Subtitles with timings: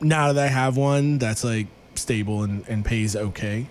[0.00, 3.66] now that I have one that's like stable and, and pays okay.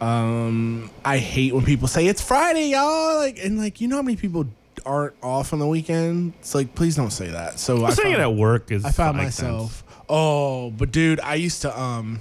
[0.00, 3.16] Um, I hate when people say it's Friday, y'all.
[3.16, 4.46] Like and like you know how many people
[4.86, 6.34] aren't off on the weekend.
[6.40, 7.58] It's like please don't say that.
[7.58, 9.50] So I'm saying it at work is I found makes sense.
[9.52, 9.84] myself.
[10.08, 12.20] Oh, but dude, I used to um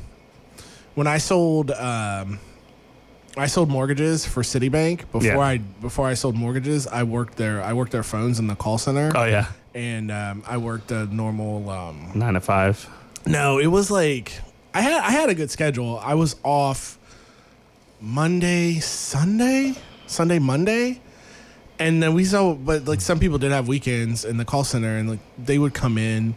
[0.95, 2.39] when I sold um
[3.37, 5.37] I sold mortgages for Citibank before Yeah.
[5.39, 8.79] I before I sold mortgages, I worked there I worked their phones in the call
[8.79, 12.89] center Oh yeah, and um, I worked a normal um nine to five.
[13.27, 14.33] No, it was like
[14.73, 15.99] I had I had a good schedule.
[16.03, 16.97] I was off
[18.01, 19.73] Monday, Sunday,
[20.05, 21.01] Sunday, Monday.
[21.79, 24.97] And then we saw but like some people did have weekends in the call center
[24.97, 26.35] and like they would come in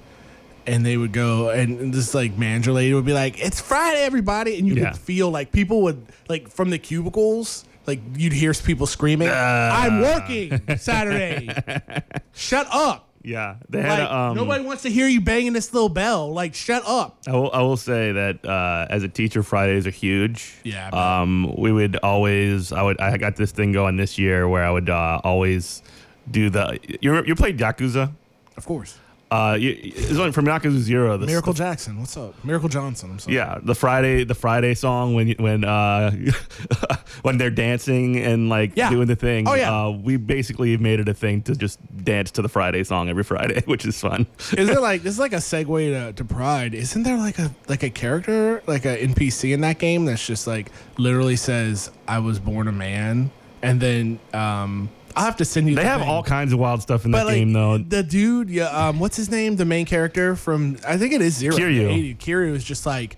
[0.66, 4.58] and they would go and this like manager lady would be like, It's Friday, everybody
[4.58, 4.90] and you Yeah.
[4.90, 9.70] could feel like people would like from the cubicles like you'd hear people screaming, uh.
[9.72, 11.48] I'm working Saturday.
[12.34, 13.08] Shut up.
[13.22, 16.32] Yeah, they had Like, a, um, nobody wants to hear you banging this little bell.
[16.32, 17.18] Like, shut up.
[17.26, 20.54] I will, I will say that uh, as a teacher, Fridays are huge.
[20.64, 21.20] Yeah, I.
[21.20, 24.70] Um, we would always, I would, I got this thing going this year where I
[24.70, 25.82] would uh, always
[26.30, 26.78] do the.
[27.02, 28.12] You you played Yakuza?
[28.56, 28.98] Of course.
[29.30, 31.16] Uh, it's like from Yakuza Zero.
[31.16, 32.34] The, Miracle Jackson, what's up?
[32.44, 33.36] Miracle Johnson, I'm sorry.
[33.36, 36.10] Yeah, the Friday, the Friday song when when uh,
[37.22, 38.90] when they're dancing and like Yeah.
[38.90, 39.46] doing the thing.
[39.48, 39.86] Oh, yeah.
[39.86, 43.22] Uh, we basically made it a thing to just dance to the Friday song every
[43.24, 44.26] Friday, which is fun.
[44.56, 46.74] Is it like this is like a segue to, to Pride?
[46.74, 50.46] Isn't there like a like a character like a NPC in that game that's just
[50.46, 53.30] like literally says I was born a man,
[53.62, 55.74] and then um I'll have to send you.
[55.74, 56.08] They the have thing.
[56.08, 57.78] all kinds of wild stuff in that like game, though.
[57.78, 59.56] the dude, yeah, um, what's his name?
[59.56, 61.56] The main character from I think it is Zero.
[61.56, 62.16] Kiryu.
[62.16, 63.16] Kiryu is just like,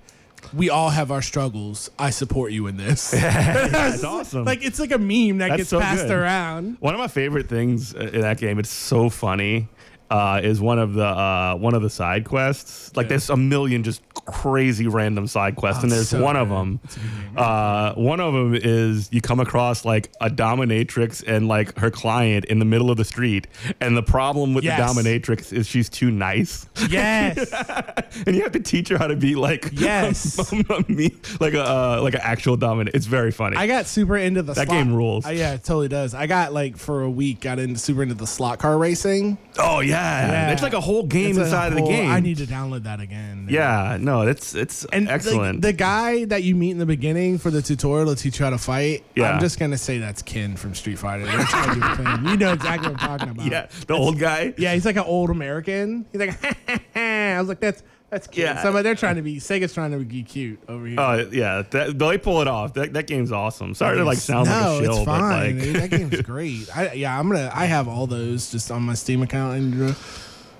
[0.54, 1.90] we all have our struggles.
[1.98, 3.10] I support you in this.
[3.10, 4.44] That's awesome.
[4.46, 6.12] Like it's like a meme that That's gets so passed good.
[6.12, 6.78] around.
[6.80, 9.68] One of my favorite things uh, in that game, it's so funny,
[10.12, 12.94] uh, is one of the uh, one of the side quests.
[12.96, 13.08] Like Yeah.
[13.10, 16.80] there's a million just crazy random side quests, Oh, and there's so one of them.
[16.84, 16.88] A
[17.34, 17.38] good.
[17.41, 22.45] Uh, one of them is you come across like a dominatrix and like her client
[22.45, 23.46] in the middle of the street,
[23.80, 24.78] and the problem with Yes.
[24.95, 27.50] the dominatrix is she's too nice, Yes.
[28.27, 30.52] and you have to teach her how to be like Yes.
[30.89, 32.90] me- like a uh, like an actual dominatrix.
[32.94, 33.56] It's very funny.
[33.56, 35.27] I got super into the That slot- game rules.
[35.27, 36.12] Uh, yeah, it totally does.
[36.14, 39.39] I got like for a week got into super into the slot car racing.
[39.58, 40.02] oh yeah.
[40.02, 40.52] Yeah.
[40.52, 42.11] it's like a whole game It's inside of the game.
[42.11, 43.46] I need to download that again.
[43.51, 45.63] Yeah, no, it's it's And excellent.
[45.63, 48.51] The, guy that you meet in the beginning for the tutorial to teach you how
[48.51, 49.33] to fight, Yeah.
[49.33, 51.24] I'm just gonna say that's Ken from Street Fighter.
[51.24, 52.27] They're trying to do the thing.
[52.30, 53.51] You know exactly what I'm talking about.
[53.51, 54.55] yeah, the old guy.
[54.58, 56.07] Yeah, he's like an old American.
[56.12, 58.45] He's like, I was like, that's that's cute.
[58.45, 58.62] Yeah.
[58.62, 61.00] Somebody they're trying to be Sega's trying to be cute over here.
[61.00, 62.74] Oh yeah, that, they pull it off.
[62.74, 63.74] That, that game's awesome.
[63.74, 65.77] Sorry to like sound no, like a shill, it's but like dude.
[65.77, 66.77] that game's great.
[66.77, 67.50] I, yeah, I'm gonna.
[67.55, 69.95] I have all those just on my Steam account and uh,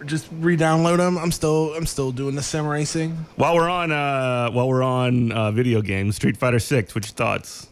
[0.07, 1.19] just re-download them.
[1.19, 1.75] I'm still.
[1.75, 3.13] I'm still doing the sim racing.
[3.37, 6.95] while we're on uh while we're on uh, video games, Street Fighter Six.
[6.95, 7.69] What's your thoughts?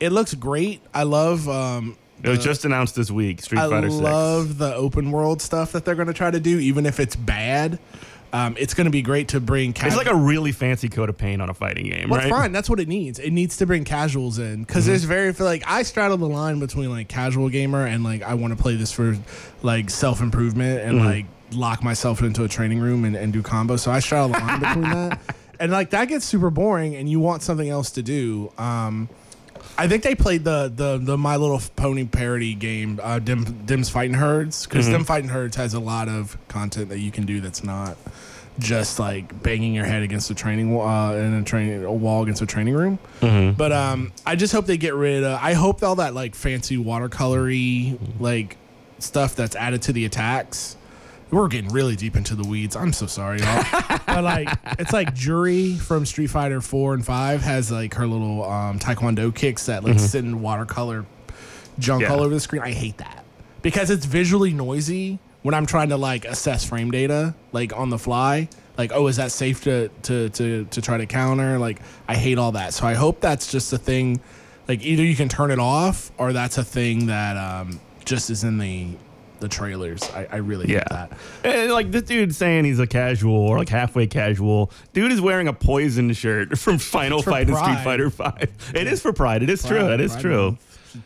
[0.00, 0.82] It looks great.
[0.92, 1.48] I love.
[1.48, 3.40] Um, It was just announced this week.
[3.40, 4.02] Street I Fighter Six.
[4.02, 7.78] love the open world stuff that they're gonna try to do, even if it's bad.
[8.34, 9.72] Um, it's gonna be great to bring.
[9.72, 9.94] Casuals.
[10.00, 12.28] It's like a really fancy coat of paint on a fighting game, Well, right?
[12.28, 12.50] fine.
[12.52, 13.20] That's what it needs.
[13.20, 14.62] It needs to bring casuals in Mm-hmm.
[14.64, 18.34] because there's very like I straddle the line between like casual gamer and like I
[18.34, 19.16] want to play this for
[19.62, 21.06] like self improvement and Mm-hmm.
[21.06, 23.80] like lock myself into a training room and, and do combos.
[23.80, 25.20] So I straddle the line between that,
[25.60, 28.50] and like that gets super boring, and you want something else to do.
[28.58, 29.08] Um,
[29.76, 33.88] I think they played the the the My Little Pony parody game, uh, Dim, Them's
[33.90, 34.92] Fighting Herds, because Mm-hmm.
[34.94, 37.96] Dim Fighting Herds has a lot of content that you can do that's not
[38.60, 42.22] just like banging your head against a training wa- uh, in a training a wall
[42.22, 43.00] against a training room.
[43.20, 43.56] Mm-hmm.
[43.56, 45.40] But um, I just hope they get rid of.
[45.42, 48.56] I hope all that like fancy watercolory like
[49.00, 50.76] stuff that's added to the attacks.
[51.34, 52.76] We're getting really deep into the weeds.
[52.76, 53.64] I'm so sorry, y'all.
[54.06, 58.44] but like, it's like Juri from Street Fighter Four and Five has like her little
[58.44, 61.04] um, Taekwondo kicks that like sit in watercolor
[61.80, 62.12] junk Yeah.
[62.12, 62.62] all over the screen.
[62.62, 63.24] I hate that
[63.62, 67.98] because it's visually noisy when I'm trying to like assess frame data like on the
[67.98, 68.48] fly.
[68.78, 71.58] Like, oh, is that safe to to to to try to counter?
[71.58, 72.74] Like, I hate all that.
[72.74, 74.20] So I hope that's just a thing.
[74.68, 78.44] Like, either you can turn it off, or that's a thing that um, just is
[78.44, 78.88] in the
[79.44, 80.02] the trailers.
[80.10, 80.84] I, I really hate Yeah.
[80.90, 81.12] that.
[81.44, 84.70] And like this dude saying he's a casual or like halfway casual.
[84.92, 87.78] Dude is wearing a poison shirt from Final for Fight and Street.
[87.84, 88.48] Fighter Five.
[88.74, 89.42] It is for pride.
[89.42, 89.78] It is true.
[89.78, 90.56] Pride- That is true.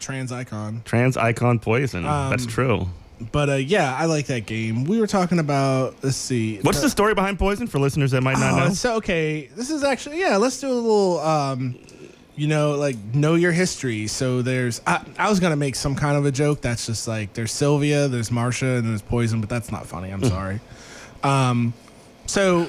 [0.00, 0.82] Trans icon.
[0.84, 2.04] Trans icon poison.
[2.04, 2.88] That's Um, true.
[3.32, 4.84] But uh, yeah, I like that game.
[4.84, 5.96] We were talking about.
[6.02, 6.58] Let's see.
[6.60, 8.74] What's the story behind poison for listeners that might not Oh, know?
[8.74, 10.36] so okay, this is actually yeah.
[10.36, 11.76] Let's do a little, um,
[12.38, 14.06] you know, like know your history.
[14.06, 17.34] So there's, I, I was gonna make some kind of a joke that's just like
[17.34, 20.10] there's Sylvia, there's Marsha, and there's Poison, but that's not funny.
[20.10, 20.60] I'm sorry.
[21.22, 21.74] Um,
[22.26, 22.66] so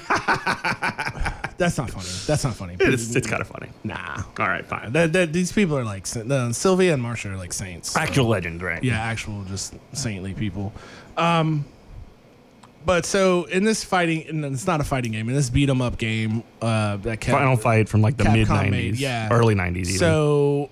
[1.57, 2.07] That's not funny.
[2.25, 2.77] That's not funny.
[2.79, 3.67] It's, it's kind of funny.
[3.83, 4.23] nah.
[4.39, 4.93] All right, fine.
[4.93, 7.97] The- the- these people are like the, Sylvia and Marsha are like saints.
[7.97, 8.81] Actual legend, right?
[8.81, 10.71] Yeah, actual just saintly people.
[11.17, 11.65] Um,
[12.85, 15.29] but so in this fighting, and it's not a fighting game.
[15.29, 18.33] In this beat 'em up game, uh, that kept, Final Fight from like the Capcom
[18.63, 19.29] mid made, '90s, yeah.
[19.31, 19.77] early '90s.
[19.87, 19.97] Even.
[19.99, 20.69] So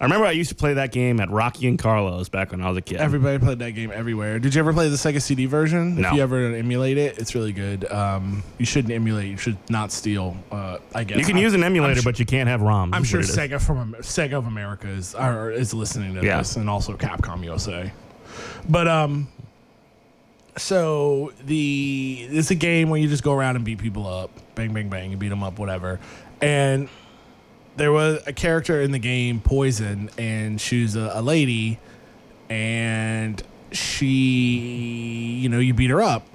[0.00, 2.68] I remember I used to play that game at Rocky and Carlo's back when I
[2.70, 2.96] was a kid.
[2.98, 4.38] everybody played that game everywhere.
[4.38, 6.00] Did you ever play the Sega CD version?
[6.00, 6.08] No.
[6.08, 7.84] If you ever emulate it, it's really good.
[7.92, 9.28] Um, you shouldn't emulate.
[9.28, 10.36] You should not steal.
[10.50, 12.60] Uh, I guess you can I- use an emulator, I'm su- but you can't have
[12.62, 12.90] ROMs.
[12.94, 13.36] I'm is sure what it is.
[13.36, 16.38] Sega from Am- Sega of America is or is listening to Yeah.
[16.38, 17.92] this, and also Capcom USA.
[18.70, 19.28] But um,
[20.56, 24.72] so the it's a game where you just go around and beat people up, bang,
[24.72, 26.00] bang, bang, you beat them up, whatever.
[26.40, 26.88] And
[27.76, 31.78] there was a character in the game, Poison, and she was a, a lady,
[32.48, 33.42] and
[33.72, 36.26] she, you know, you beat her up.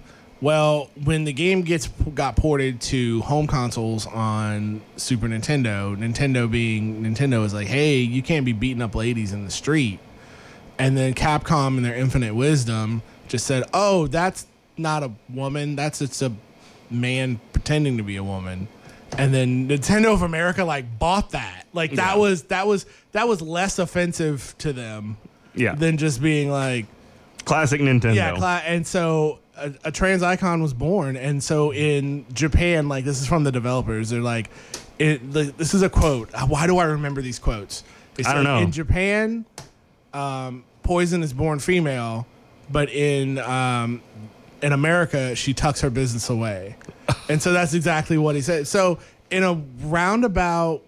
[0.41, 7.03] Well, when the game gets got ported to home consoles on Super Nintendo, Nintendo being
[7.03, 9.99] Nintendo is like, hey, you can't be beating up ladies in the street.
[10.77, 15.75] And then Capcom, in their infinite wisdom, just said, "Oh, that's not a woman.
[15.75, 16.31] That's it's a
[16.89, 18.67] man pretending to be a woman."
[19.17, 21.65] And then Nintendo of America like bought that.
[21.73, 22.21] Like that Yeah.
[22.21, 25.17] was that was that was less offensive to them
[25.53, 26.85] Yeah, than just being like,
[27.45, 28.15] classic Nintendo.
[28.15, 33.05] yeah, cla- and so a, a trans icon was born, and so in Japan, like
[33.05, 34.09] this is from the developers.
[34.09, 34.49] They're like,
[34.99, 36.29] it, the, this is a quote.
[36.47, 37.83] Why do I remember these quotes?
[38.25, 38.57] I don't know.
[38.59, 39.45] In Japan,
[40.13, 42.25] um, Poison is born female,
[42.71, 44.01] but in um,
[44.61, 46.75] in America, she tucks her business away,
[47.29, 48.67] and so that's exactly what he said.
[48.67, 48.99] So
[49.31, 49.53] in a
[49.87, 50.81] roundabout,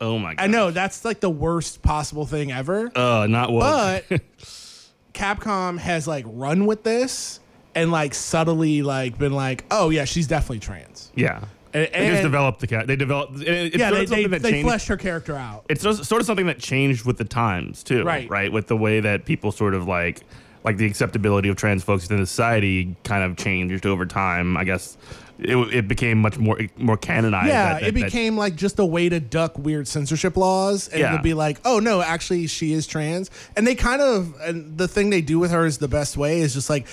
[0.00, 0.42] oh my god.
[0.42, 2.90] I know that's like the worst possible thing ever.
[2.96, 4.04] Uh, not what.
[4.08, 4.20] But
[5.14, 7.40] Capcom has like run with this
[7.74, 11.10] and like subtly like been like, oh yeah, she's definitely trans.
[11.14, 11.44] yeah.
[11.72, 12.88] And, They just developed the cat.
[12.88, 13.38] They developed.
[13.42, 14.66] it- It's yeah, sort they, of they, they changed.
[14.66, 15.66] fleshed her character out.
[15.68, 18.28] it's sort of something that changed with the times too, Right.
[18.28, 20.22] Right, with the way that people sort of like,
[20.64, 24.56] like the acceptability of trans folks within society kind of changed over time.
[24.56, 24.96] I guess
[25.38, 27.48] it, it became much more more canonized.
[27.48, 30.88] Yeah, that- it that- that- became like just a way to duck weird censorship laws
[30.88, 31.16] and Yeah.
[31.16, 33.30] to be like, oh no, actually she is trans.
[33.56, 36.40] And they kind of and the thing they do with her is the best way
[36.40, 36.86] is just like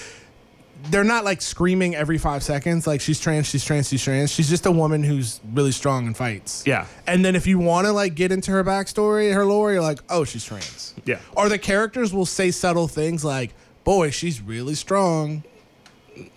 [0.90, 4.32] they're not like screaming every five seconds like she's trans, she's trans, she's trans.
[4.32, 6.64] She's just a woman who's really strong and fights.
[6.66, 6.86] Yeah.
[7.06, 10.00] And then if you want to like get into her backstory, her lore, you're like,
[10.10, 10.94] oh, she's trans.
[11.06, 11.20] Yeah.
[11.36, 13.54] Or the characters will say subtle things like,
[13.84, 15.44] boy, she's really strong.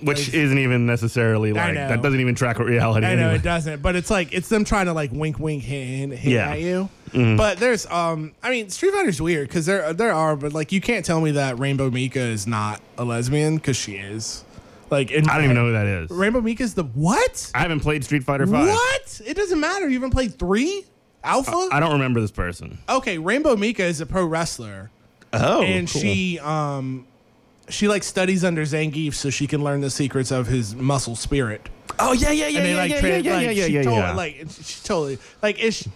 [0.02, 1.88] which isn't even necessarily like know.
[1.88, 3.06] that doesn't even track with reality.
[3.06, 3.36] I know anyway.
[3.36, 6.50] it doesn't, but it's like it's them trying to like wink, wink, hint, hint Yeah.
[6.50, 6.88] at you.
[7.12, 10.80] But there's, um, I mean, Street Fighter's weird because there there are, but like you
[10.80, 14.44] can't tell me that Rainbow Mika is not a lesbian because she is.
[14.90, 16.10] Like, in I don't even know who that is.
[16.10, 17.50] Rainbow Mika's the what?
[17.54, 18.68] I haven't played Street Fighter Five.
[18.68, 19.20] What?
[19.24, 19.88] It doesn't matter.
[19.88, 20.84] You haven't played three
[21.22, 21.68] Alpha.
[21.70, 22.78] I don't remember this person.
[22.88, 24.90] okay, Rainbow Mika is a pro wrestler.
[25.32, 27.06] Oh, and she um
[27.68, 31.68] she like studies under Zangief so she can learn the secrets of his muscle spirit.
[31.98, 33.72] Oh yeah, yeah, yeah, and they yeah, like, yeah, trans- yeah, like yeah, yeah, she
[33.72, 34.12] yeah, told, yeah.
[34.12, 35.90] like she totally like if she,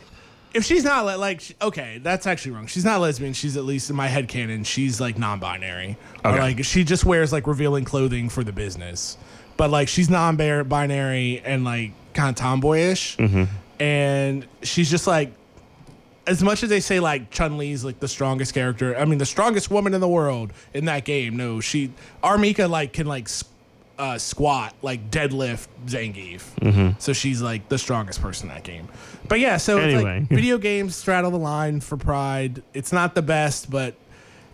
[0.55, 2.67] if she's not le- like okay, that's actually wrong.
[2.67, 3.33] She's not lesbian.
[3.33, 4.65] She's at least in my head canon.
[4.65, 5.97] She's like non-binary.
[6.25, 6.41] Or Okay.
[6.41, 9.19] like she just wears like revealing clothing for the business.
[9.57, 13.17] But like she's non-binary and like kind of tomboyish.
[13.19, 13.45] Mm-hmm.
[13.83, 15.33] And she's just like
[16.27, 19.27] as much as they say like Chun Li's like the strongest character, I mean the
[19.27, 21.37] strongest woman in the world in that game.
[21.37, 21.91] No, she
[22.23, 22.39] R.
[22.39, 23.45] Mika like can like s-
[23.99, 26.43] uh, squat like deadlift Zangief.
[26.61, 26.99] Mm-hmm.
[26.99, 28.89] So she's like the strongest person in that game.
[29.29, 30.21] But yeah, so it's Anyway.
[30.21, 32.63] like video games straddle the line for pride.
[32.73, 33.95] It's not the best, but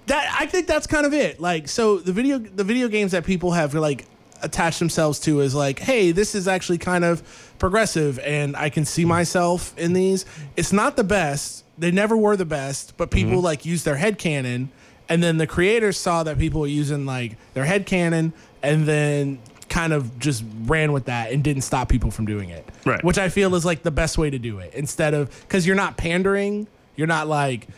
[0.06, 1.40] that I think that's kind of it.
[1.40, 4.06] Like so the video the video games that people have like
[4.42, 7.22] attached themselves to is like, hey, this is actually kind of
[7.58, 9.10] progressive and I can see mm-hmm.
[9.10, 10.24] myself in these.
[10.56, 11.64] It's not the best.
[11.78, 13.28] They never were the best, but mm-hmm.
[13.28, 14.70] people like use their head canon
[15.10, 19.38] and then the creators saw that people were using like their head canon and then
[19.68, 22.68] kind of just ran with that and didn't stop people from doing it.
[22.84, 23.02] Right.
[23.02, 25.76] Which I feel is like the best way to do it instead of because you're
[25.76, 26.66] not pandering.
[26.96, 27.68] You're not like,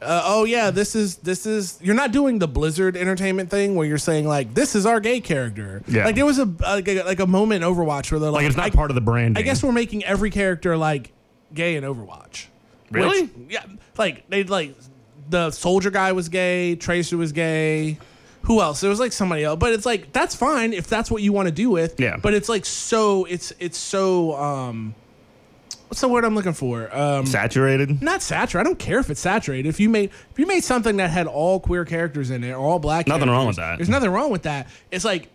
[0.00, 1.78] uh, oh yeah, this is this is.
[1.80, 5.20] You're not doing the Blizzard Entertainment thing where you're saying like this is our gay
[5.20, 5.82] character.
[5.86, 6.04] Yeah.
[6.04, 8.46] Like there was a like a, like a moment in Overwatch where they're like, like
[8.46, 9.38] it's not I, part of the brand.
[9.38, 11.12] I guess we're making every character like
[11.54, 12.46] gay in Overwatch.
[12.90, 13.24] Really?
[13.24, 13.64] Which- yeah.
[13.96, 14.74] Like they like
[15.30, 16.76] the soldier guy was gay.
[16.76, 17.98] Tracer was gay.
[18.42, 18.80] Who else?
[18.80, 21.46] There was like somebody else, but it's like that's fine if that's what you want
[21.46, 21.98] to do with.
[22.00, 22.16] Yeah.
[22.16, 23.24] But it's like so.
[23.24, 24.34] It's it's so.
[24.36, 24.94] um
[25.88, 26.88] What's the word I'm looking for?
[26.96, 28.00] Um, saturated.
[28.00, 28.66] not saturated.
[28.66, 29.68] I don't care if it's saturated.
[29.68, 32.56] If you made if you made something that had all queer characters in it or
[32.64, 33.76] all black, Nothing wrong with that.
[33.76, 34.68] There's nothing wrong with that.
[34.90, 35.28] It's like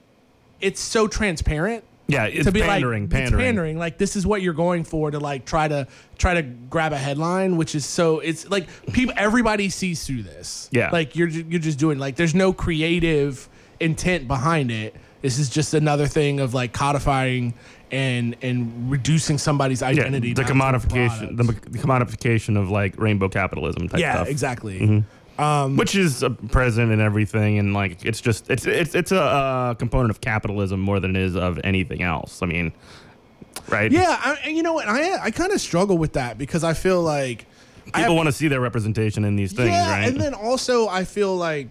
[0.59, 3.33] it's so transparent Yeah, it's to be pandering, like pandering.
[3.33, 3.79] It's pandering.
[3.79, 5.87] Like this is what you're going for to like try to
[6.17, 10.69] try to grab a headline, which is so it's like people everybody sees through this.
[10.71, 10.89] Yeah.
[10.91, 13.49] like you're you're just doing like there's no creative
[13.79, 14.95] intent behind it.
[15.21, 17.53] This is just another thing of like codifying
[17.91, 20.29] and and reducing somebody's identity.
[20.29, 24.15] Yeah, the down to a commodification, the, the commodification of like rainbow capitalism type yeah,
[24.15, 24.29] stuff.
[24.29, 24.79] exactly.
[24.79, 24.99] Mm-hmm.
[25.75, 29.73] Which is uh, present in everything and like it's just it's it's it's a uh,
[29.75, 32.71] component of capitalism more than it is of anything else i mean
[33.69, 34.87] right Yeah, I, and you know what?
[34.87, 37.45] I I kind of struggle with that because I feel like
[37.93, 40.33] I people have- want to see their representation in these things yeah, right and then
[40.33, 41.67] also I feel like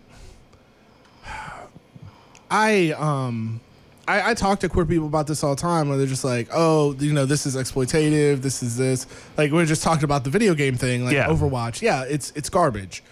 [2.51, 3.61] I um
[4.09, 6.47] I, I talk to queer people about this all the time where they're just like,
[6.53, 9.05] oh, you know, this is exploitative, this is this.
[9.37, 11.27] Like we are just talking about the video game thing, like Yeah.
[11.27, 11.83] Overwatch.
[11.83, 13.03] Yeah, it's it's garbage.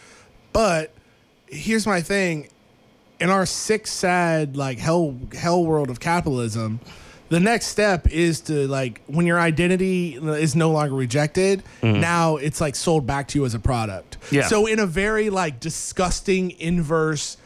[0.55, 0.93] But
[1.49, 2.49] here's my thing.
[3.21, 6.81] In our sick, sad, like hell hell world of capitalism,
[7.29, 12.61] the next step is to like when your identity is no longer rejected, now it's
[12.61, 14.17] like sold back to you as a product.
[14.31, 14.47] Yeah.
[14.47, 17.37] So in a very like disgusting inverse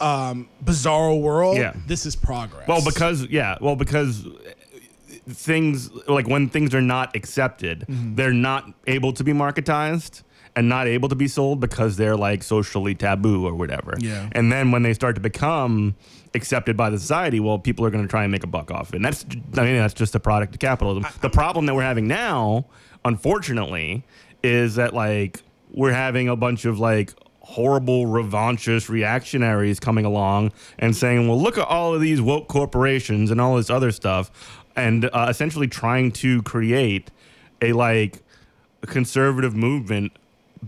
[0.00, 1.74] um bizarre world, Yeah.
[1.86, 2.66] this is progress.
[2.68, 4.26] well because yeah well because
[5.28, 8.14] things like when things are not accepted Mm-hmm.
[8.14, 10.22] they're not able to be marketized
[10.56, 13.94] and not able to be sold because they're like socially taboo or whatever.
[13.98, 14.28] Yeah.
[14.32, 15.94] and then when they start to become
[16.34, 18.90] accepted by the society well people are going to try and make a buck off.
[18.90, 19.24] It and that's
[19.56, 21.04] i mean that's just a product of capitalism.
[21.20, 22.66] The problem that we're having now
[23.04, 24.04] unfortunately
[24.42, 25.42] is that like
[25.72, 31.58] we're having a bunch of like horrible revanchist reactionaries coming along and saying well look
[31.58, 34.30] at all of these woke corporations and all this other stuff
[34.76, 37.10] and uh, essentially trying to create
[37.60, 38.22] a like
[38.86, 40.12] conservative movement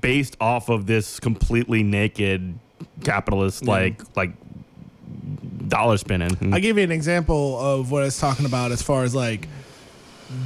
[0.01, 2.59] based off of this completely naked
[3.05, 4.33] capitalist like like
[5.69, 9.05] dollar spinning I give you an example of what I was talking about as far
[9.05, 9.49] as like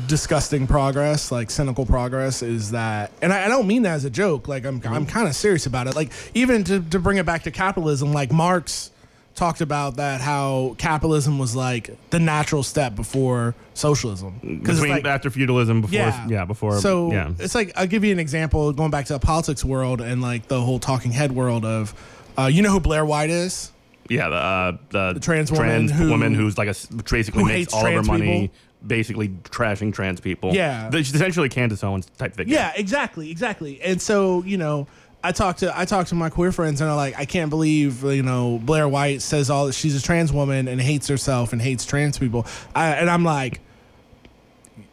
[0.07, 4.11] disgusting progress, like cynical progress, is that, and I, I don't mean that as a
[4.11, 4.49] joke.
[4.49, 5.05] Like I'm, I'm mm-hmm.
[5.05, 5.97] kind of serious about it.
[5.97, 8.91] Like even to, to bring it back to capitalism, like Marx
[9.37, 14.61] talked about that how capitalism was like the natural step before socialism.
[14.65, 18.19] between like- after feudalism before yeah, before so yeah it's like I'll give you an
[18.19, 21.95] example going back to the politics world and like the whole talking head world of,
[22.39, 23.71] uh, you know who Blair White is?
[24.09, 26.75] Yeah, the uh, the, The trans woman who- woman who's like a
[27.11, 28.57] basically makes all of her money people.
[28.87, 30.55] basically trashing trans people.
[30.55, 30.89] Yeah.
[30.91, 32.55] The- she's essentially Candace Owens type figure.
[32.55, 33.83] Yeah, exactly, exactly.
[33.83, 34.87] And so, you know,
[35.27, 38.05] I talk to I talk to my queer friends and they're like, I can't believe,
[38.05, 41.61] you know, Blair White says all that she's a trans woman and hates herself and
[41.61, 42.47] hates trans people.
[42.77, 43.61] I, and I'm like,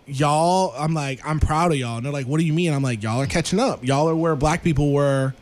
[0.08, 1.98] y'all, I'm like, I'm proud of y'all.
[1.98, 2.74] And they're like, what do you mean?
[2.74, 3.86] I'm like, y'all are catching up.
[3.86, 5.36] Y'all are where black people were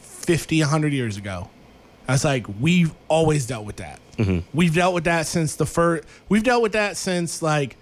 [0.00, 1.50] 50, 100 years ago.
[2.08, 4.00] I was like, we've always dealt with that.
[4.16, 4.48] Mm-hmm.
[4.56, 6.08] We've dealt with that since the first.
[6.30, 7.76] We've dealt with that since like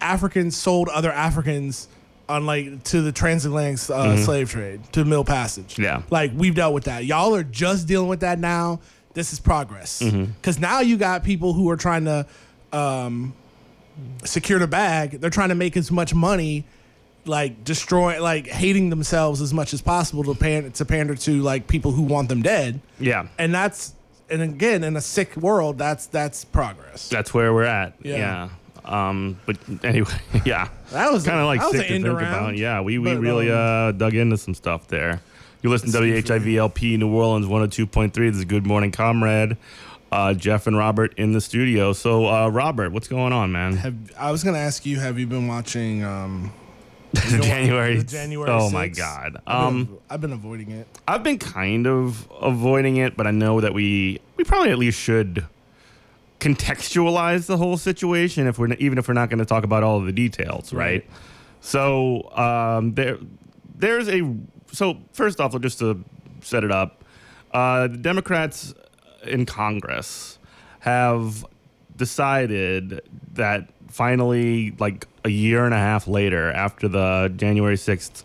[0.00, 1.88] Africans sold other Africans
[2.28, 5.78] on like to the transatlantic uh, slave trade to Middle Passage.
[5.78, 6.02] Yeah.
[6.10, 7.04] like we've dealt with that.
[7.04, 8.80] Y'all are just dealing with that now.
[9.12, 12.26] This is progress because now you got people who are trying to
[12.72, 13.32] um,
[14.24, 15.20] secure the bag.
[15.20, 16.64] They're trying to make as much money,
[17.24, 21.68] like destroy, like hating themselves as much as possible to pan to pander to like
[21.68, 22.80] people who want them dead.
[22.98, 23.28] Yeah.
[23.38, 23.94] And that's
[24.28, 27.08] and again in a sick world, that's that's progress.
[27.08, 27.94] That's where we're at.
[28.02, 28.16] Yeah.
[28.16, 28.48] Yeah.
[28.84, 30.10] Um, but anyway,
[30.44, 30.68] yeah.
[30.90, 32.56] That was kind of like sick to end think around, about.
[32.56, 35.20] Yeah, we, we but, really um, uh, dug into some stuff there.
[35.62, 38.12] You listen to Let's see if WHIVLP New Orleans 102.3.
[38.12, 39.56] This is Good Morning Comrade.
[40.12, 41.92] Uh, Jeff and Robert in the studio.
[41.92, 43.76] So, uh, Robert, what's going on, man?
[43.78, 46.52] Have I was gonna ask you, have you been watching um,
[47.12, 47.96] the January.
[47.96, 48.96] the January Oh my 6th?
[48.96, 49.42] God.
[49.46, 50.86] I've Um, been, I've been avoiding it.
[51.08, 55.00] I've been kind of avoiding it, but I know that we we probably at least
[55.00, 55.46] should
[56.44, 59.96] contextualize the whole situation if we're even if we're not going to talk about all
[59.96, 61.08] of the details, right?
[61.60, 63.16] So um, there
[63.74, 64.20] there's a
[64.70, 66.04] so first off, just to
[66.42, 67.02] set it up,
[67.52, 68.74] uh, the Democrats
[69.22, 70.38] in Congress
[70.80, 71.46] have
[71.96, 73.00] decided
[73.32, 78.22] that finally, like a year and a half later, after the January sixth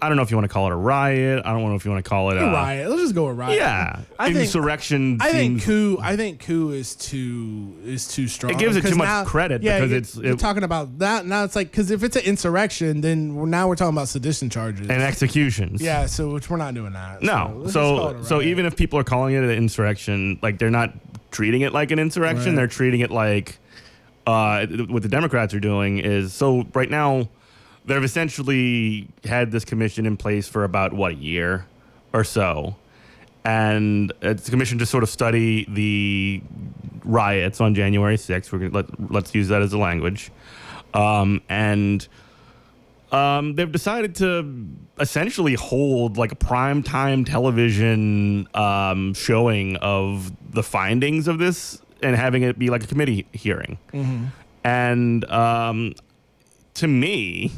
[0.00, 1.42] I don't know if you want to call it a riot.
[1.44, 2.88] I don't know if you want to call it a riot.
[2.88, 3.56] Let's just go with riot.
[3.58, 5.18] Yeah, I think insurrection.
[5.20, 5.98] I think coup.
[6.00, 8.52] I think coup is too is too strong.
[8.52, 11.26] It gives it too much now- credit Yeah, because it's- you're it- talking about that.
[11.26, 14.50] Now it's like because if it's an insurrection, then we're, now we're talking about sedition
[14.50, 14.88] charges.
[14.88, 15.82] and executions.
[15.82, 17.22] yeah, so which we're not doing that.
[17.22, 17.64] No.
[17.68, 20.92] So a so even if people are calling it an insurrection, like they're not
[21.30, 22.50] treating it like an insurrection.
[22.50, 22.56] Right.
[22.56, 23.58] They're treating it like
[24.26, 27.28] uh, what the Democrats are doing is so right now
[27.88, 31.66] they've essentially had this commission in place for about what a year
[32.12, 32.76] or so.
[33.44, 36.42] And it's a commission to sort of study the
[37.04, 38.52] riots on January 6th.
[38.52, 40.30] We're gonna let, let's use that as a language.
[40.92, 42.06] Um, and
[43.10, 44.66] um, they've decided to
[45.00, 52.14] essentially hold like a prime time television um, showing of the findings of this and
[52.16, 53.78] having it be like a committee hearing.
[54.62, 55.94] And um,
[56.74, 57.52] to me,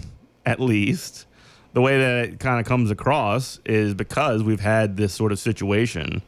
[0.47, 1.27] at least,
[1.73, 5.39] the way that it kind of comes across is because we've had this sort of
[5.39, 6.23] situation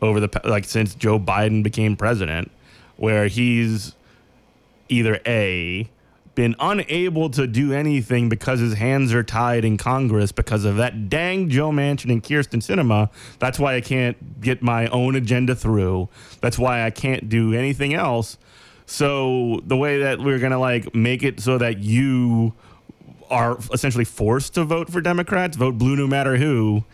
[0.00, 2.50] over the like since Joe Biden became president,
[2.96, 3.94] where he's
[4.88, 5.88] either a
[6.38, 11.08] been unable to do anything because his hands are tied in Congress because of that
[11.08, 13.10] dang Joe Manchin and Kyrsten Sinema.
[13.40, 16.08] That's why I can't get my own agenda through.
[16.40, 18.38] That's why I can't do anything else.
[18.86, 22.54] So the way that we're gonna like make it so that you
[23.30, 26.84] are essentially forced to vote for Democrats, vote blue no matter who,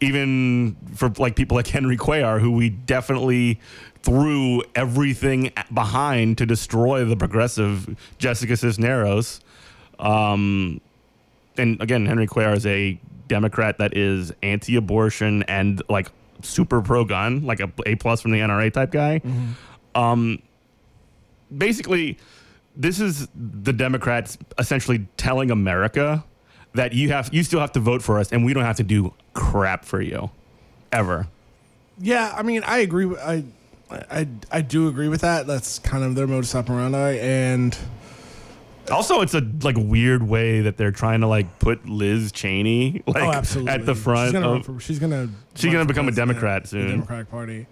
[0.00, 3.60] even for like people like Henry Cuellar, who we definitely
[4.02, 9.40] threw everything behind to destroy the progressive Jessica Cisneros.
[9.98, 10.80] Um,
[11.56, 12.98] and again, Henry Cuellar is a
[13.28, 16.08] Democrat that is anti-abortion and like
[16.42, 19.20] super pro-gun, like a A plus from the NRA type guy.
[19.94, 20.42] Um,
[21.56, 22.18] basically,
[22.76, 26.24] this is the Democrats essentially telling America
[26.74, 28.82] that you have you still have to vote for us, and we don't have to
[28.82, 30.30] do crap for you,
[30.90, 31.26] ever.
[31.98, 33.04] Yeah, I mean, I agree.
[33.04, 33.44] With, I,
[33.90, 35.46] I, I do agree with that.
[35.46, 37.76] That's kind of their modus operandi, and
[38.90, 43.46] Also, it's a like weird way that they're trying to like put Liz Cheney like
[43.56, 44.30] oh, at the front.
[44.30, 46.88] She's gonna, of, for, she's gonna She's gonna become a Democrat soon.
[46.88, 47.66] Democratic Party.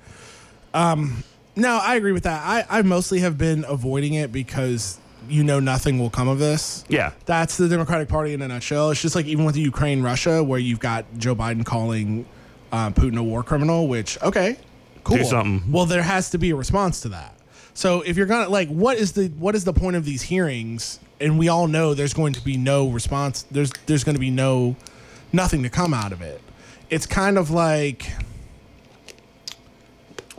[0.74, 1.24] Um,
[1.56, 2.42] no, I agree with that.
[2.44, 6.84] I, I mostly have been avoiding it because you know nothing will come of this.
[6.88, 8.90] yeah, That's the Democratic Party in a nutshell.
[8.90, 12.26] It's just like even with the Ukraine, Russia, where you've got Joe Biden calling
[12.72, 13.86] uh, Putin a war criminal.
[13.88, 14.56] Which okay,
[15.04, 15.18] cool.
[15.18, 15.70] Do something.
[15.70, 17.36] Well, there has to be a response to that.
[17.74, 21.00] So if you're gonna like, what is the what is the point of these hearings?
[21.20, 23.42] And we all know there's going to be no response.
[23.50, 24.76] There's there's going to be no
[25.32, 26.40] nothing to come out of it.
[26.88, 28.10] It's kind of like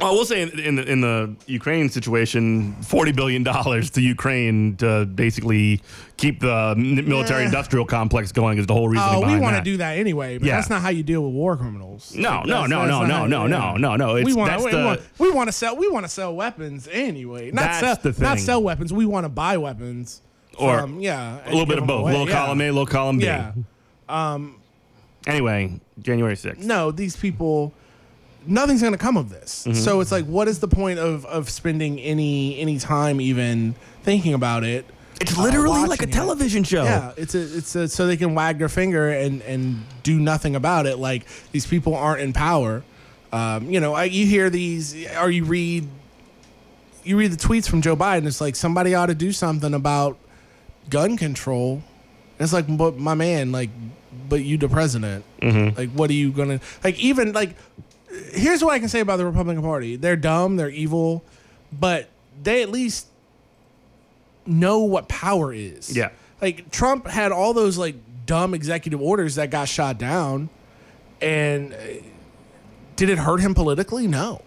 [0.02, 4.76] Well, we'll say in, in the in the Ukraine situation, forty billion dollars to Ukraine
[4.78, 5.82] to basically
[6.18, 7.48] keep the military Yeah.
[7.48, 9.08] industrial complex going is the whole reason.
[9.10, 10.56] oh, we want to do that anyway, but Yeah.
[10.56, 12.14] that's not how you deal with war criminals.
[12.16, 14.16] No, Like, no, no, no, no, no, no, no, no.
[14.16, 16.88] It's we want, that's we, want we want to sell we want to sell weapons
[16.92, 17.52] anyway.
[17.52, 18.92] Not That's sell not sell weapons.
[18.94, 20.22] We want to buy weapons.
[20.58, 23.26] Or from, yeah, a little bit of both, little column A, little column B.
[23.26, 23.54] Yeah.
[24.10, 24.58] Um,
[25.26, 26.64] anyway, January sixth.
[26.64, 27.74] No, these people
[28.46, 29.66] nothing's going to come of this.
[29.66, 29.74] Mm-hmm.
[29.74, 34.34] So it's like what is the point of of spending any any time even thinking
[34.34, 34.86] about it?
[35.20, 36.14] It's uh, literally like a watching it?
[36.14, 36.84] television show.
[36.84, 40.56] Yeah, it's a, it's a, so they can wag their finger and and do nothing
[40.56, 40.98] about it.
[40.98, 42.84] Like these people aren't in power.
[43.32, 45.88] Um, you know, I, you hear these, or you read,
[47.04, 48.28] you read the tweets from Joe Biden.
[48.28, 50.18] It's like somebody ought to do something about
[50.90, 51.76] gun control.
[51.76, 53.70] And it's like, but my man, like,
[54.28, 55.24] but you the president.
[55.78, 57.00] Like, what are you gonna like?
[57.00, 57.56] Even like,
[58.34, 61.24] here's what I can say about the Republican Party: they're dumb, they're evil,
[61.72, 62.10] but
[62.42, 63.08] they at least
[64.46, 65.96] know what power is.
[65.96, 66.10] Yeah.
[66.42, 67.96] Like Trump had all those like
[68.26, 70.50] dumb executive orders that got shot down,
[71.22, 71.78] and uh,
[72.96, 74.08] did it hurt him politically?
[74.08, 74.42] No.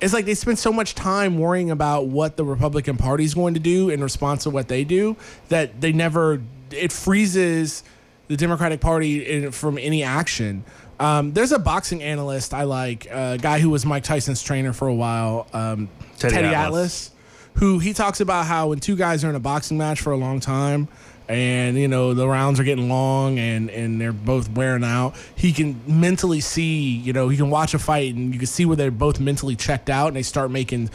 [0.00, 3.52] It's like they spend so much time worrying about what the Republican Party is going
[3.54, 5.16] to do in response to what they do
[5.48, 6.40] that they never.
[6.70, 7.82] It freezes
[8.28, 10.64] the Democratic Party in, from any action.
[11.00, 14.86] Um, there's a boxing analyst I like, a guy who was Mike Tyson's trainer for
[14.86, 16.66] a while, um, Teddy Teddy, Atlas.
[17.08, 17.10] Atlas
[17.54, 20.16] who he talks about how when two guys are in a boxing match for a
[20.16, 20.88] long time
[21.28, 25.52] and you know the rounds are getting long and and they're both wearing out he
[25.52, 28.76] can mentally see you know he can watch a fight and you can see where
[28.76, 30.88] they're both mentally checked out and they start making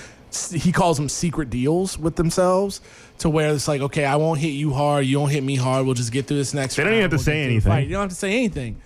[0.52, 2.82] he calls them secret deals with themselves
[3.18, 5.86] to where it's like okay I won't hit you hard you don't hit me hard
[5.86, 7.62] we'll just get through this next They don't even have to we'll say get through
[7.62, 7.90] the anything.
[7.90, 8.82] you don't have to say anything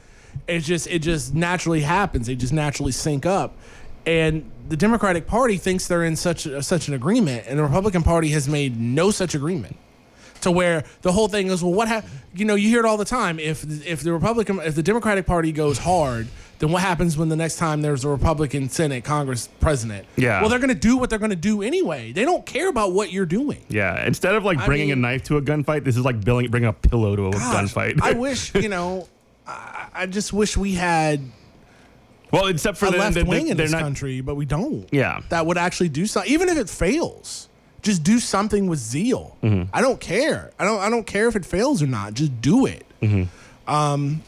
[0.48, 3.56] it's just it just naturally happens they just naturally sync up
[4.06, 8.02] and the Democratic Party thinks they're in such uh, such an agreement, and the Republican
[8.04, 9.76] Party has made no such agreement.
[10.42, 12.96] To where the whole thing is, well, what hap- You know, you hear it all
[12.96, 13.40] the time.
[13.40, 16.28] If if the Republican, if the Democratic Party goes hard,
[16.60, 20.06] then what happens when the next time there's a Republican Senate, Congress, President?
[20.16, 20.40] Yeah.
[20.40, 22.14] Well, they're going to do what they're going to do anyway.
[22.14, 23.66] They don't care about what you're doing.
[23.68, 26.50] Yeah, instead of like I bringing a knife to a gunfight, this is like bringing
[26.50, 28.00] bringing a pillow to a Gosh, gunfight.
[28.02, 29.08] I wish you know.
[29.50, 31.22] I, I just wish we had
[32.32, 33.82] well, except for a the, left they- wing in this not.
[33.82, 34.88] country, but we don't.
[34.92, 37.48] Yeah, that would actually do something, even if it fails.
[37.82, 39.38] Just do something with zeal.
[39.42, 39.70] Mm-hmm.
[39.74, 40.52] I don't care.
[40.60, 40.80] I don't.
[40.80, 42.14] I don't care if it fails or not.
[42.14, 42.86] Just do it.
[43.02, 43.74] Mm-hmm.
[43.74, 44.22] Um,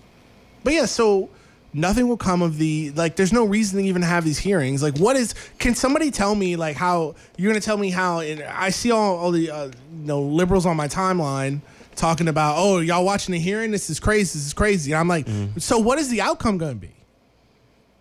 [0.63, 0.85] but yeah.
[0.85, 1.29] So
[1.73, 4.97] nothing will come of the like there's no reason to even have these hearings like
[4.97, 8.69] what is can somebody tell me like how you're gonna tell me how and i
[8.69, 9.73] see all, all the uh, you
[10.05, 11.61] know liberals on my timeline
[11.95, 15.07] talking about oh y'all watching the hearing this is crazy this is crazy and i'm
[15.07, 15.27] like
[15.57, 16.91] so what is the outcome gonna be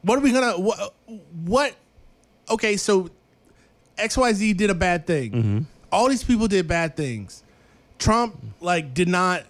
[0.03, 0.95] what are we gonna what,
[1.45, 1.75] what
[2.49, 3.11] okay so
[3.99, 7.43] xyz did a bad thing all these people did bad things
[7.99, 9.43] trump like did not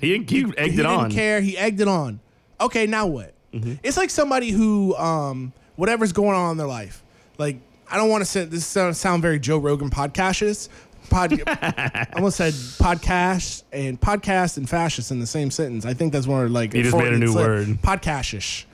[0.00, 1.10] He, didn't, he egged he it didn't on.
[1.10, 1.40] care.
[1.40, 2.20] He egged it on.
[2.60, 3.34] Okay, now what?
[3.52, 3.74] Mm-hmm.
[3.82, 7.02] It's like somebody who, um, whatever's going on in their life.
[7.36, 7.58] Like
[7.90, 10.68] I don't want to say this sound, sound very Joe Rogan podcastist.
[11.10, 15.86] Pod, I almost said podcast and podcast and fascist in the same sentence.
[15.86, 17.66] I think that's one of like You just made a new word.
[17.82, 18.64] Podcastish,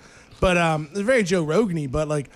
[0.41, 1.91] but um, it's very Joe Rogany.
[1.91, 2.31] But like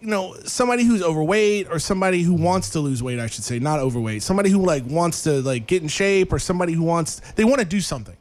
[0.00, 3.58] you know, somebody who's overweight or somebody who wants to lose weight, I should say,
[3.58, 4.22] not overweight.
[4.22, 7.58] Somebody who like wants to like get in shape or somebody who wants they want
[7.58, 8.16] to do something.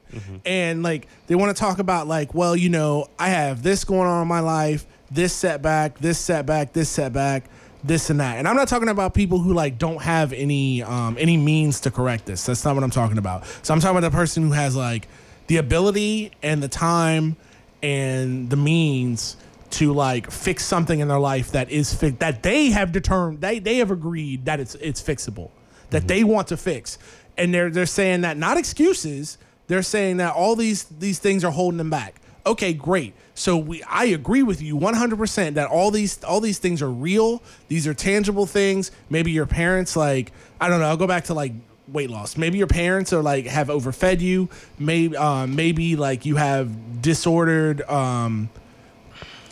[0.46, 4.08] And like they want to talk about like, well, you know, I have this going
[4.08, 7.46] on in my life, this setback, this setback, this setback,
[7.84, 8.38] this and that.
[8.38, 11.92] And I'm not talking about people who like don't have any um any means to
[11.92, 12.46] correct this.
[12.46, 13.46] That's not what I'm talking about.
[13.64, 15.08] So I'm talking about the person who has like
[15.48, 17.38] the ability and the time
[17.82, 19.38] and the means
[19.72, 23.60] to like fix something in their life that is fi- that they have determined they
[23.60, 25.52] they have agreed that it's it's fixable
[25.92, 26.98] that they want to fix
[27.38, 29.38] and they're they're saying that not excuses
[29.68, 32.16] they're saying that all these these things are holding them back
[32.46, 36.82] okay great so we I agree with you 100% that all these all these things
[36.82, 41.08] are real these are tangible things maybe your parents like I don't know I'll go
[41.08, 41.54] back to like
[41.92, 42.38] weight loss.
[42.38, 44.50] Maybe your parents are like have overfed you.
[44.78, 48.50] Maybe uh, maybe like you have disordered um,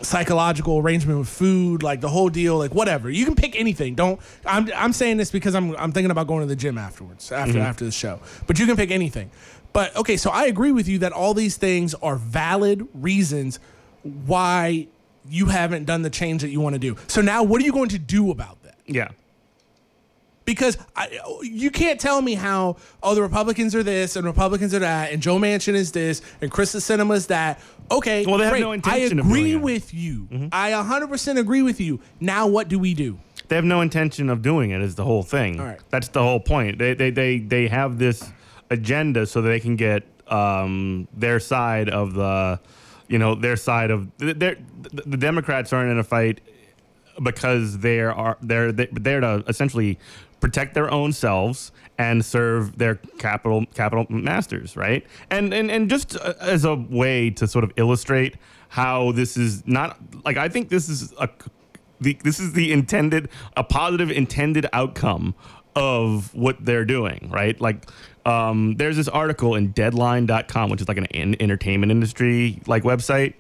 [0.02, 3.10] psychological arrangement with food, like the whole deal, like whatever.
[3.10, 3.96] You can pick anything.
[3.96, 4.20] Don't.
[4.46, 7.60] I'm I'm saying this because I'm I'm thinking about going to the gym afterwards after
[7.60, 8.20] after the show.
[8.46, 9.32] But you can pick anything.
[9.74, 13.60] But okay, so I agree with you that all these things are valid reasons
[14.04, 14.88] why
[15.30, 16.96] you haven't done the change that you want to do.
[17.08, 18.76] So now, what are you going to do about that?
[18.86, 19.10] Yeah.
[20.46, 24.80] because I, you can't tell me how oh the Republicans are this and Republicans are
[24.80, 27.60] that and Joe Manchin is this and Kyrsten Sinema is that.
[27.92, 28.62] Okay, Well, they have great.
[28.62, 29.56] no intention of agree doing it.
[29.56, 29.64] Mm-hmm.
[29.64, 30.50] with you.
[30.52, 32.00] I 100% agree with you.
[32.20, 33.20] Now what do we do?
[33.50, 34.82] They have no intention of doing it.
[34.82, 35.60] Is the whole thing.
[35.60, 35.80] All right.
[35.90, 36.78] That's the whole point.
[36.80, 38.30] They they they they have this
[38.70, 42.60] agenda so that they can get um, their side of the,
[43.08, 46.42] you know, their side of the Democrats aren't in a fight
[47.22, 49.98] because they are they're they're there to essentially
[50.40, 55.06] protect their own selves and serve their capital capital masters, right?
[55.30, 58.36] And and and just uh, as a way to sort of illustrate
[58.70, 61.30] how this is not like I think this is a
[62.00, 65.34] the, this is the intended a positive intended outcome
[65.76, 67.60] of what they're doing, right?
[67.62, 67.90] Like
[68.28, 73.34] um, there's this article in deadline.com which is like an en- entertainment industry like website.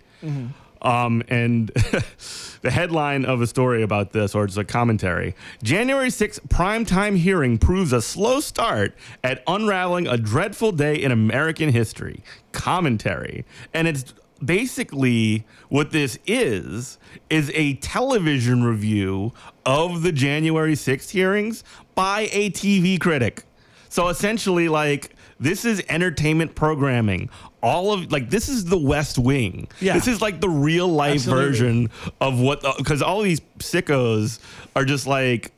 [0.81, 1.67] Um, and
[2.61, 7.57] the headline of a story about this, or it's a commentary January 6th primetime hearing
[7.57, 12.23] proves a slow start at unraveling a dreadful day in American history.
[12.51, 13.43] Commentary.
[13.73, 19.33] And it's basically what this is is a television review
[19.65, 21.63] of the January 6th hearings
[21.95, 23.43] by a TV critic.
[23.89, 27.29] So essentially, like this is entertainment programming.
[27.61, 29.67] All of like this is the West Wing.
[29.79, 29.93] Yeah.
[29.93, 31.45] This is like the real life Absolutely.
[31.45, 31.89] version
[32.21, 34.39] of what uh, because all these sickos
[34.75, 35.51] are just like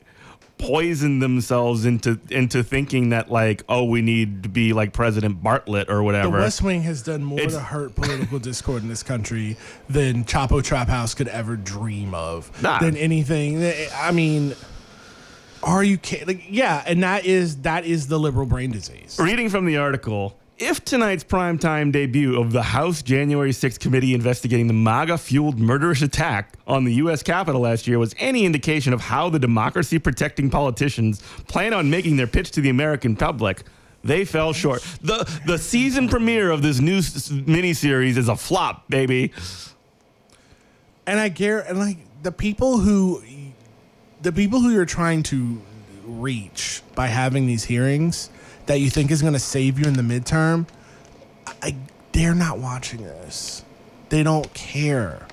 [0.58, 5.88] poison themselves into into thinking that like oh we need to be like President Bartlet
[5.88, 6.36] or whatever.
[6.36, 6.42] The.
[6.42, 9.56] West Wing has done more It's- to hurt political discord in this country
[9.88, 12.50] than Chapo Trap House could ever dream of.
[12.62, 12.78] Nah.
[12.78, 13.72] Than anything.
[13.94, 14.54] I mean,
[15.62, 16.26] are you kidding?
[16.26, 19.18] Like, yeah, and that is that is the liberal brain disease.
[19.20, 24.66] Reading from the article, if tonight's primetime debut of the House January 6th committee investigating
[24.66, 27.22] the MAGA fueled murderous attack on the U.S.
[27.22, 32.16] Capitol last year was any indication of how the democracy protecting politicians plan on making
[32.16, 33.62] their pitch to the American public,
[34.04, 34.82] they fell short.
[35.02, 39.32] The, the season premiere of this new s- miniseries is a flop, baby.
[41.06, 43.22] and I care and like the people who
[44.22, 45.60] the people who you're trying to
[46.04, 48.30] reach by having these hearings
[48.66, 50.66] that you think is going to save you in the midterm
[51.62, 51.74] I
[52.12, 53.64] they're not watching this.
[54.08, 55.26] They don't care.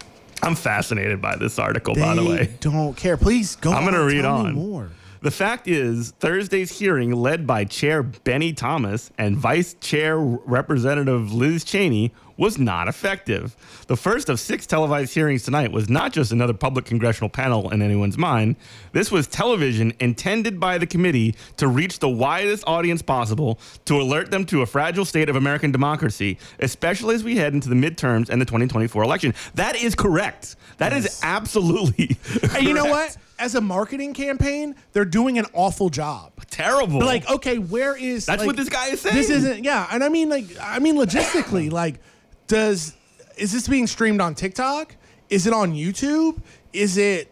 [0.43, 2.54] I'm fascinated by this article, by the They way.
[2.60, 3.17] don't care.
[3.17, 3.71] Please go.
[3.71, 4.54] I'm going to read on.
[4.54, 4.91] more.
[5.21, 11.63] The fact is, Thursday's hearing, led by Chair Bennie Thompson and Vice Chair Representative Liz
[11.63, 13.56] Cheney, was not effective.
[13.88, 17.82] The first of six televised hearings tonight was not just another public congressional panel in
[17.82, 18.56] anyone's mind.
[18.93, 24.32] This was television intended by the committee to reach the widest audience possible to alert
[24.32, 28.30] them to a fragile state of American democracy, especially as we head into the midterms
[28.30, 29.34] and the 2024 election.
[29.56, 30.56] That is correct.
[30.78, 31.21] That is Yes.
[31.23, 32.17] absolutely.
[32.56, 33.17] And you know what?
[33.39, 36.32] As a marketing campaign, they're doing an awful job.
[36.50, 37.00] Terrible.
[37.00, 39.15] But like, okay, where is That's like, what this guy is saying.
[39.15, 42.00] This isn't yeah, and I mean like I mean logistically, like,
[42.47, 42.95] does
[43.38, 44.95] is this being streamed on TikTok?
[45.29, 46.39] Is it on YouTube?
[46.73, 47.31] Is it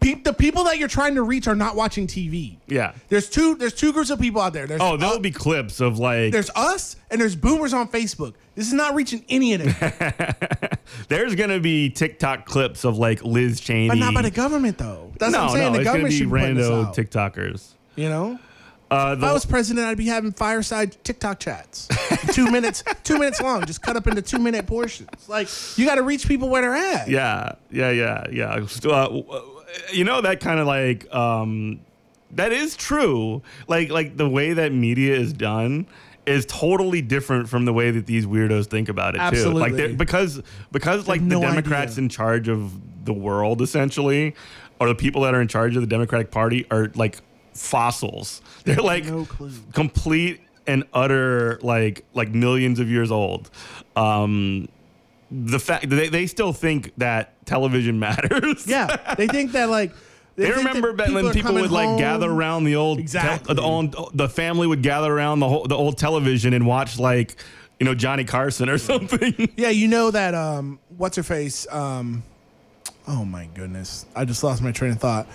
[0.00, 2.56] pe- the people that you're trying to reach are not watching TV?
[2.66, 2.94] Yeah.
[3.08, 4.66] There's two there's two groups of people out there.
[4.66, 8.34] There's Oh, there'll be clips of like there's us and there's boomers on Facebook.
[8.54, 10.34] This is not reaching any of them.
[11.08, 13.88] there's gonna be TikTok clips of like Liz Cheney.
[13.88, 15.12] but not by the government though.
[15.18, 15.64] That's no, what I'm saying.
[15.64, 17.68] no, the it's gonna government be should be putting this rando out, TikTokers.
[17.94, 18.38] You know?
[18.92, 21.88] Uh, If I was president, I'd be having fireside TikTok chats,
[22.32, 25.08] two minutes, two minutes long, just cut up into two minute portions.
[25.28, 27.08] Like you got to reach people where they're at.
[27.08, 28.66] yeah, yeah, yeah, yeah.
[28.84, 29.22] Uh,
[29.92, 31.80] you know that kind of like um,
[32.32, 33.42] that is true.
[33.66, 35.86] Like like the way that media is done
[36.26, 39.52] is totally different from the way that these weirdos think about it too.
[39.52, 42.02] Like because because like no the Democrats idea.
[42.04, 44.34] in charge of the world essentially,
[44.78, 47.20] or the people that are in charge of the Democratic Party are like
[47.54, 48.42] fossils.
[48.64, 49.26] They're like no
[49.72, 53.50] complete and utter like like millions of years old.
[53.96, 54.68] Um,
[55.30, 58.66] the fact they, they still think that television matters.
[58.66, 59.92] Yeah, they think that like
[60.34, 63.54] They, that remember back when people would like gather around the old Exactly.
[63.54, 67.36] the, old, the family would gather around the whole the old television and watch like
[67.78, 69.52] you know Johnny Carson or something.
[69.56, 71.66] Yeah, you know that um, what's her face?
[71.70, 72.22] Um,
[73.06, 75.26] oh my goodness, I just lost my train of thought.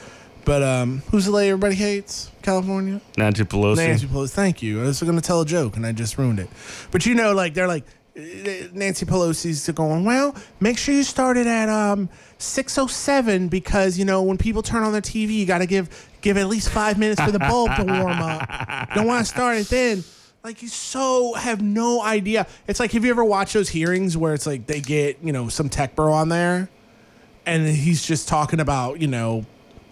[0.48, 2.32] But um, who's the lady everybody hates?
[2.42, 3.02] California.
[3.18, 3.76] Nancy Pelosi.
[3.76, 4.30] Nancy Pelosi.
[4.30, 4.82] Thank you.
[4.82, 6.50] I was going to tell a joke and I just ruined it.
[6.90, 7.84] But you know, like they're like
[8.16, 10.06] eh, Nancy Pelosi's going.
[10.06, 12.08] Well, make sure you start it at um
[12.38, 15.66] six oh seven because you know when people turn on their TV, you got to
[15.66, 18.94] give give at least five minutes for the bulb to warm up.
[18.96, 20.06] Don't want to start it then.
[20.46, 22.48] Like you so have no idea.
[22.70, 25.50] It's like have you ever watched those hearings where it's like they get you know
[25.50, 26.70] some tech bro on there,
[27.46, 29.46] and he's just talking about you know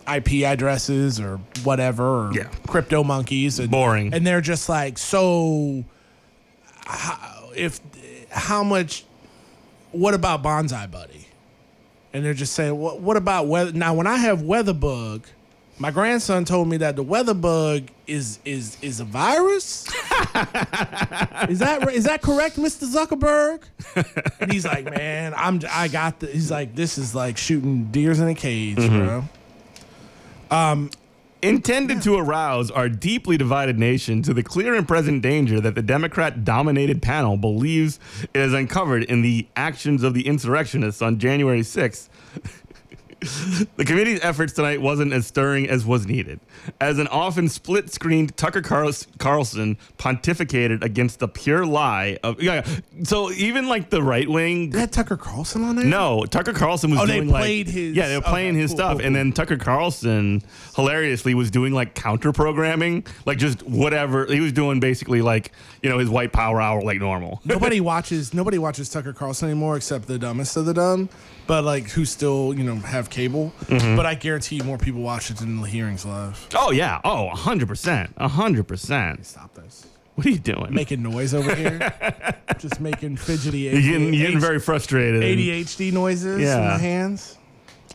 [0.08, 2.50] IP addresses or whatever or Yeah.
[2.68, 4.13] crypto monkeys and Boring.
[4.13, 5.84] and they're just like so
[6.86, 7.80] how, if
[8.30, 9.06] how much
[9.91, 11.28] what about Bonzi Buddy?
[12.13, 15.24] And they're just saying what what about weather now when i have weatherbug
[15.78, 19.86] my grandson told me that the weatherbug is is is a virus?
[21.50, 23.63] Is that is that correct mr zuckerberg?
[24.39, 28.20] And he's like man i'm i got the he's like this is like shooting deers
[28.20, 29.06] in a cage mm-hmm.
[29.06, 29.24] bro
[30.56, 30.89] Um,
[31.41, 35.82] intended to arouse our deeply divided nation to the clear and present danger that the
[35.82, 38.00] Democrat dominated panel believes
[38.34, 42.08] it has uncovered in the actions of the insurrectionists on January 6th.
[43.78, 46.40] The committee's efforts tonight wasn't as stirring as was needed,
[46.80, 52.42] as an often split screened Tucker Carls- Carlson pontificated against the pure lie of.
[52.42, 52.66] Yeah,
[53.04, 55.86] so even like the right wing They had Tucker Carlson on there?
[55.86, 58.72] no, Tucker Carlson was Oh, they doing like his- yeah, they were playing okay, his
[58.72, 60.42] cool, stuff, cool, and then Tucker Carlson
[60.76, 65.90] hilariously was doing like counter programming, like just whatever he was doing, basically like you
[65.90, 67.42] know his white power hour like normal.
[67.46, 71.10] nobody watches nobody watches Tucker Carlson anymore except the dumbest of the dumb,
[71.48, 73.54] but like who still you know have cable.
[73.66, 73.96] Mm-hmm.
[73.96, 76.48] But I guarantee more people watch it than the hearings live.
[76.56, 79.26] oh yeah, oh hundred percent, hundred percent.
[79.26, 79.88] Stop this.
[80.16, 80.74] What are you doing?
[80.74, 81.94] Making noise over here,
[82.58, 85.22] just making fidgety you're getting, you're getting very frustrated.
[85.24, 86.72] ADHD noises in Yeah.
[86.74, 87.38] the hands.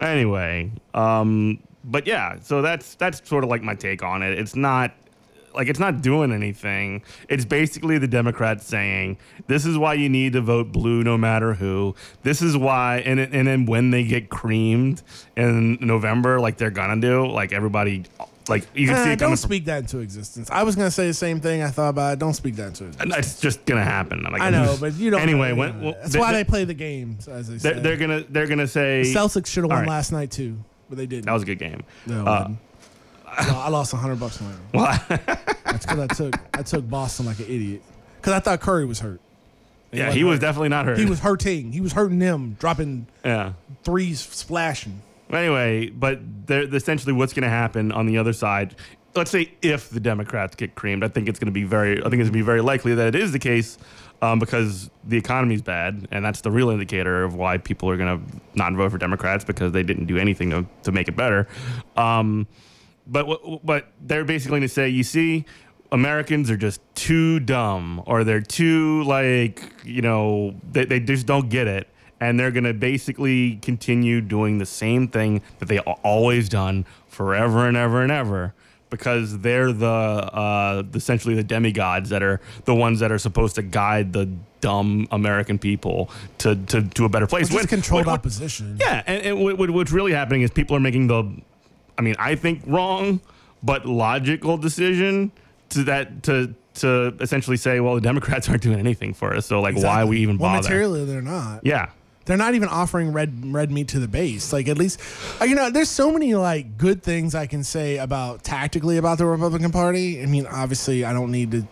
[0.01, 4.55] anyway um but yeah so that's that's sort of like my take on it it's
[4.57, 4.93] not
[5.55, 10.33] like it's not doing anything it's basically the democrats saying this is why you need
[10.33, 14.29] to vote blue no matter who this is why and, and then when they get
[14.29, 15.03] creamed
[15.37, 18.05] in november like they're gonna do like everybody
[18.49, 20.51] like you can see Uh, it coming don't speak that into existence.
[20.51, 21.63] I was gonna say the same thing.
[21.63, 22.19] I thought about it.
[22.19, 23.15] Don't speak that into existence.
[23.17, 25.21] it's just gonna happen like, I know, but you don't.
[25.21, 27.75] anyway when, well, that's they- why they- they play the games, as they say.
[27.75, 29.89] they're, they're gonna they're gonna say Celtics should have won right.
[29.89, 30.57] last night too,
[30.89, 31.27] but they didn't.
[31.27, 32.49] that was a good game No, Uh, it didn't.
[32.49, 32.59] Well,
[33.37, 34.57] I lost hundred bucks on it.
[34.75, 35.05] well,
[35.65, 37.83] That's because I took I took Boston like an idiot.
[38.17, 39.21] Because I thought Curry was hurt.
[39.93, 40.41] And yeah he was hurt.
[40.43, 41.73] definitely not hurt He was hurting.
[41.73, 43.53] He was hurting them, dropping yeah
[43.85, 45.03] threes, splashing.
[45.31, 48.75] Anyway, but they're, essentially what's going to happen on the other side.
[49.15, 51.99] Let's say if the Democrats get creamed, I think it's going to be very.
[51.99, 53.79] I think it's going to be very likely that it is the case
[54.23, 58.19] um, because the economy's bad, and that's the real indicator of why people are going
[58.19, 61.49] to not vote for Democrats because they didn't do anything to, to make it better.
[61.97, 62.47] Um,
[63.11, 65.45] but but they're basically going to say, you see,
[65.93, 71.49] Americans are just too dumb or they're too like, you know, they, they just don't
[71.49, 71.89] get it.
[72.21, 77.67] And they're going to basically continue doing the same thing that they always done forever
[77.67, 78.55] and ever and ever
[78.91, 83.63] because they're the uh, essentially the demigods that are the ones that are supposed to
[83.63, 84.27] guide the
[84.61, 87.49] dumb American people to, to, to a better place.
[87.49, 88.77] Just When- controlled when- opposition.
[88.81, 91.25] yeah, and, and what, what- what's really happening is people are making the,
[92.01, 93.21] I mean, I think wrong,
[93.63, 95.33] but logical decision
[95.69, 99.61] to that to to essentially say, well, the Democrats aren't doing anything for us, so
[99.61, 100.11] like, why Exactly.
[100.11, 100.53] we even bother?
[100.55, 101.61] Well, materially, they're not.
[101.63, 101.91] yeah,
[102.25, 104.51] They're not even offering red red meat to the base.
[104.51, 104.99] Like at least,
[105.43, 109.19] uh, you know, there's so many like good things I can say about tactically about
[109.19, 110.23] the Republican Party.
[110.23, 111.67] I mean, obviously, I don't need to.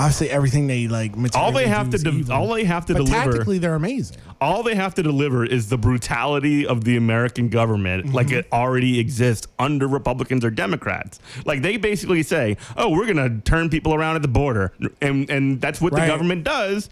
[0.00, 1.12] Obviously, everything they like.
[1.34, 2.32] all they have to de- evil.
[2.34, 4.16] all they have to but deliver tactically, they're amazing.
[4.40, 8.14] all they have to deliver is the brutality of the American government, Mm-hmm.
[8.14, 11.20] like it already exists under Republicans or Democrats.
[11.44, 15.28] Like they basically say, "Oh, we're going to turn people around at the border," and
[15.30, 16.02] and that's what Right.
[16.02, 16.88] the government does,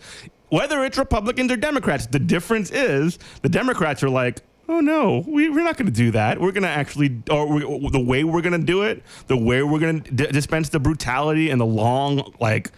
[0.50, 2.06] whether it's Republicans or Democrats.
[2.06, 4.42] The difference is the Democrats are like.
[4.70, 6.38] Oh no, we, we're not going to do that.
[6.38, 9.62] We're going to actually, or we, the way we're going to do it, the way
[9.62, 12.70] we're going to d- dispense the brutality and the long, like,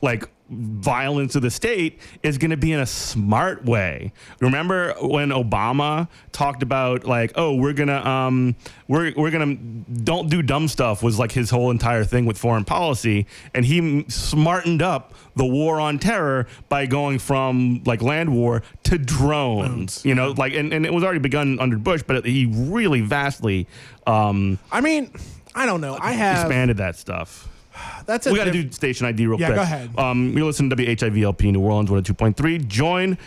[0.00, 4.12] like violence of the state is going to be in a smart way.
[4.40, 8.56] Remember when Obama talked about like, oh, we're gonna um,
[8.86, 12.64] we're we're gonna don't do dumb stuff was like his whole entire thing with foreign
[12.64, 18.62] policy, and he smartened up the war on terror by going from like land war
[18.84, 20.04] to drones.
[20.04, 23.66] You know, like and, and it was already begun under Bush, but he really vastly
[24.06, 25.12] um, I mean,
[25.54, 25.98] I don't know.
[26.00, 27.47] I have expanded that stuff.
[28.06, 29.56] that's a We got to diff- do station ID real Yeah, quick.
[29.56, 29.90] go ahead.
[29.98, 32.66] Um, you listen to WHIVLP New Orleans 102.3.
[32.68, 33.18] Join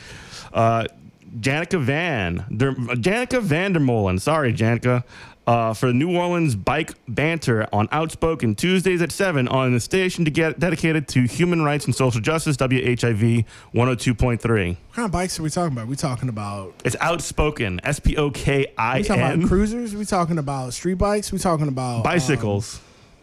[0.54, 0.86] uh,
[1.40, 4.20] Janica Van, Der, Janica Vandermolen.
[4.20, 5.04] Sorry, Janica.
[5.48, 10.30] Uh, for New Orleans bike banter on Outspoken Tuesdays at 7 on the station to
[10.32, 14.70] get dedicated to human rights and social justice, WHIV 102.3.
[14.70, 15.88] what kind of bikes are we talking about?
[15.88, 19.48] we talking about It's Outspoken, S P O K I we talking about N.
[19.48, 19.96] cruisers?
[19.96, 21.32] we talking about street bikes?
[21.32, 22.80] we talking about um, Bicycles.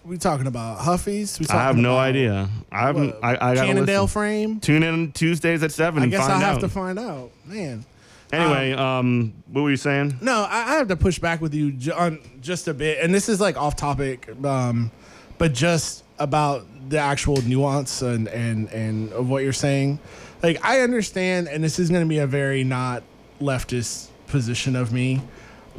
[0.08, 1.38] We talking about Huffies?
[1.38, 2.48] We I have no about idea.
[2.72, 3.14] I haven't.
[3.14, 4.60] what, I, I got Cannondale frame.
[4.60, 6.60] Tune in Tuesdays at 7 I and guess find I have out.
[6.60, 7.84] to find out, man.
[8.32, 10.18] Anyway, um, what were you saying?
[10.20, 13.14] No, I, I have to push back with you ju- on just a bit, and
[13.14, 14.90] this is like off topic, um,
[15.38, 19.98] but just about the actual nuance and and and of what you're saying.
[20.42, 23.02] Like I understand, and this is going to be a very not
[23.40, 25.22] leftist position of me.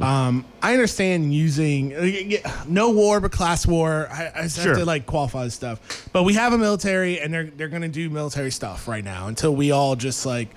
[0.00, 4.08] Um, I understand using uh, no war but class war.
[4.10, 4.68] I, I Sure.
[4.68, 7.82] have to like qualify this stuff, but we have a military, and they're they're going
[7.82, 10.48] to do military stuff right now until we all just like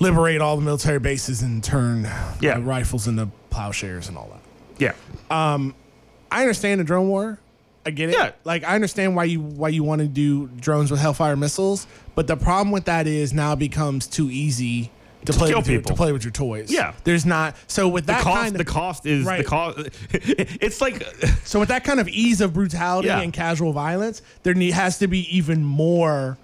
[0.00, 2.08] liberate all the military bases and turn
[2.40, 2.56] Yeah.
[2.56, 4.40] uh, rifles into plowshares and all that.
[4.78, 5.54] Yeah.
[5.54, 5.74] Um,
[6.30, 7.38] I understand the drone war.
[7.84, 8.14] I get it.
[8.14, 8.32] Yeah.
[8.44, 12.26] Like I understand why you why you want to do drones with Hellfire missiles, but
[12.26, 14.90] the problem with that is now it becomes too easy
[15.26, 16.70] to, play kill with your, to play with your toys.
[16.72, 16.94] Yeah.
[17.04, 18.36] There's not so with The that cost.
[18.42, 19.38] kind of the cost is Right.
[19.38, 19.78] the cost.
[20.12, 21.02] It's like
[21.44, 23.20] so with that kind of ease of brutality Yeah.
[23.20, 26.38] and casual violence, there need, has to be even more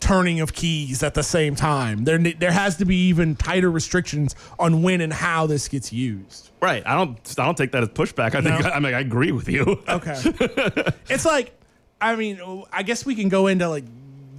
[0.00, 2.04] turning of keys at the same time.
[2.04, 6.50] There there has to be even tighter restrictions on when and how this gets used.
[6.60, 6.82] right.
[6.86, 7.18] I don't.
[7.38, 8.34] I don't take that as pushback.
[8.36, 8.62] I think.
[8.62, 8.70] No.
[8.70, 9.82] I mean, I agree with you.
[9.88, 10.14] Okay.
[11.08, 11.52] it's like,
[12.00, 12.40] I mean,
[12.72, 13.84] I guess we can go into like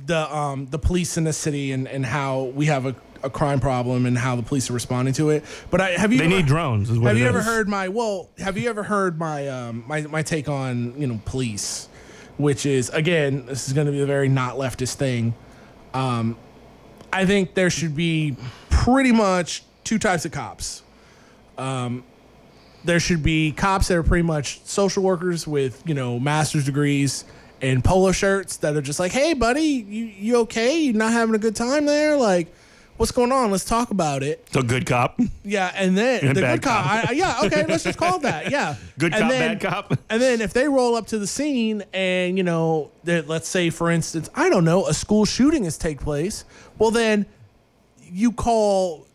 [0.06, 3.60] the um the police in the city and and how we have a, a crime
[3.60, 5.44] problem and how the police are responding to it.
[5.70, 6.90] But I have you They ever- need drones.
[6.90, 8.30] Is what Have you ever heard my well?
[8.40, 11.88] Have you ever heard my um my my take on you know police,
[12.38, 15.34] which is again this is going to be a very not leftist thing.
[15.94, 16.38] Um,
[17.12, 18.36] I think there should be
[18.70, 20.84] pretty much two types of cops.
[21.58, 22.04] Um,
[22.86, 27.26] there should be cops that are pretty much social workers with you know master's degrees
[27.62, 30.80] and polo shirts that are just like, hey buddy, you you okay?
[30.80, 32.16] You not having a good time there?
[32.16, 32.48] Like,
[33.00, 33.50] what's going on?
[33.52, 34.46] Let's talk about it.
[34.52, 36.84] So good cop, Yeah, and then And the bad good cop.
[36.86, 36.92] cop.
[36.92, 38.52] I, I- yeah, okay, let's just call it that.
[38.52, 40.00] Yeah, good And cop, then- bad cop.
[40.10, 43.70] And then if they roll up to the scene and you know, that let's say
[43.70, 46.46] for instance, I don't know, a school shooting has take place.
[46.78, 47.26] Well, then
[48.12, 49.06] you call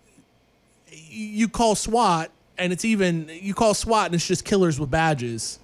[0.91, 5.59] you call SWAT, and it's even you call SWAT, and it's just killers with badges,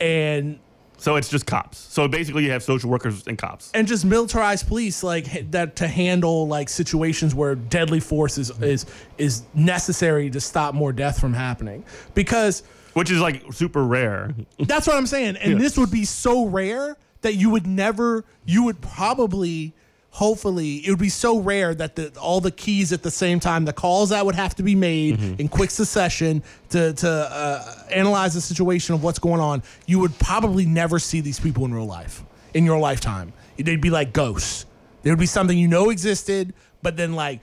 [0.00, 0.58] and
[1.02, 1.78] So it's just cops.
[1.78, 3.72] So basically, you have social workers and cops.
[3.74, 8.86] and just militarized police like that to handle like situations where deadly force is is,
[9.18, 12.62] is necessary to stop more death from happening because
[12.92, 14.32] Which is like super rare.
[14.60, 15.58] that's what I'm saying and Yeah.
[15.58, 19.74] this would be so rare that you would never you would probably
[20.12, 23.64] hopefully it would be so rare that the all the keys at the same time,
[23.64, 28.34] the calls that would have to be made in quick succession to to uh, analyze
[28.34, 29.62] the situation of what's going on.
[29.86, 32.22] You would probably never see these people in real life
[32.54, 33.32] in your lifetime.
[33.56, 34.66] They'd be like ghosts.
[35.02, 37.40] There would be something you know existed, but then like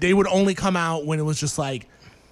[0.00, 1.86] they would only come out when it was just like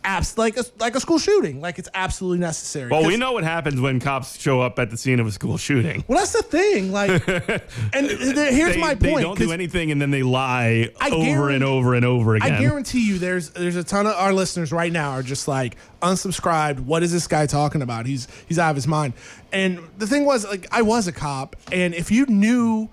[0.04, 2.90] abs like a, like a school shooting, like it's absolutely necessary.
[2.90, 5.58] Well, we know what happens when cops show up at the scene of a school
[5.58, 6.04] shooting.
[6.08, 6.92] Well, that's the thing.
[6.92, 9.16] Like, and th- here's they, my point.
[9.16, 12.54] they don't do anything and then they lie I over and over and over again.
[12.54, 15.76] I guarantee you, there's there's a ton of our listeners right now are just like
[16.00, 16.80] unsubscribed.
[16.80, 18.06] What is this guy talking about?
[18.06, 19.14] He's he's out of his mind.
[19.52, 22.88] And the thing was, like, I was a cop, and if you knew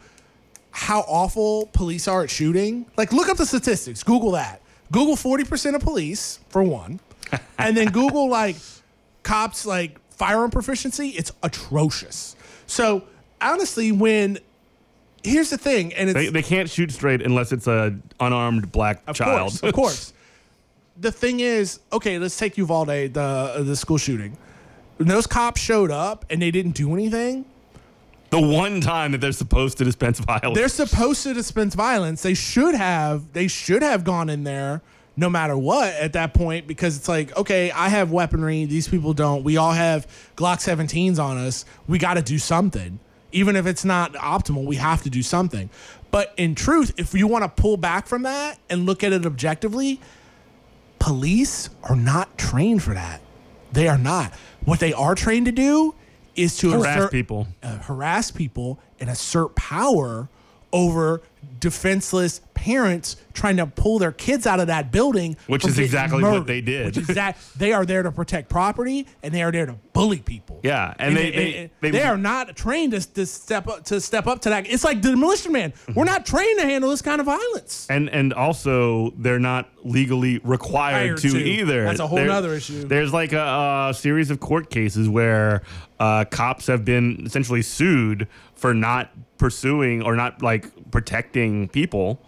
[0.72, 4.04] how awful police are at shooting, like, look up the statistics.
[4.04, 4.62] Google that.
[4.92, 7.00] Google forty percent of police for one,
[7.58, 8.56] and then Google like
[9.24, 11.10] cops like firearm proficiency.
[11.10, 12.36] It's atrocious.
[12.68, 13.04] So
[13.42, 14.40] honestly, when
[15.24, 19.02] here's the thing, and it's they, they can't shoot straight unless it's a unarmed black
[19.08, 19.52] of child.
[19.52, 20.14] course, of course.
[21.00, 24.36] The thing is, okay, let's take Uvalde, the the school shooting.
[24.98, 27.46] When those cops showed up and they didn't do anything,
[28.30, 30.58] the one time that they're supposed to dispense violence.
[30.58, 32.22] they're supposed to dispense violence.
[32.22, 34.82] They should have they should have gone in there
[35.18, 39.14] no matter what at that point because it's like, okay, I have weaponry, these people
[39.14, 39.44] don't.
[39.44, 41.66] We all have Glock 17s on us.
[41.88, 43.00] We got to do something.
[43.32, 45.70] Even if it's not optimal, we have to do something.
[46.12, 49.26] But in truth, if you want to pull back from that and look at it
[49.26, 50.00] objectively,
[51.00, 53.22] police are not trained for that.
[53.74, 54.34] They are not.
[54.64, 55.96] What they are trained to do
[56.38, 57.48] is to Harass assert- people.
[57.64, 60.30] uh, harass people and assert power
[60.72, 61.22] over
[61.60, 66.48] defenseless parents trying to pull their kids out of that building, Which is exactly what
[66.48, 66.88] they did.
[66.88, 70.18] Which is that they are there to protect property and they are there to bully
[70.20, 70.60] people.
[70.64, 74.02] Yeah, and they- they- and they- they are not trained to, to step up to
[74.02, 74.66] step up to that.
[74.68, 75.72] It's like the militia man.
[75.94, 77.86] We're not trained to handle this kind of violence.
[77.92, 81.38] and and also they're not legally required Required to, to.
[81.50, 81.84] either.
[81.84, 82.86] That's a whole There- nother issue.
[82.88, 85.62] There's like a, a series of court cases where
[86.00, 92.20] uh, cops have been essentially sued for not pursuing or not like protecting people,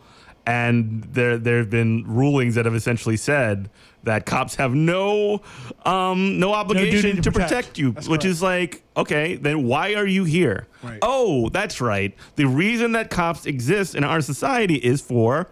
[0.45, 3.69] and there there have been rulings that have essentially said
[4.03, 5.41] that cops have no
[5.85, 7.49] um, no obligation to to, protect.
[7.49, 8.31] protect, you, That's which correct.
[8.31, 10.67] is like okay, then why are you here?
[10.81, 10.99] Right.
[11.01, 12.15] Oh, that's right.
[12.35, 15.49] The reason that cops exist in our society is for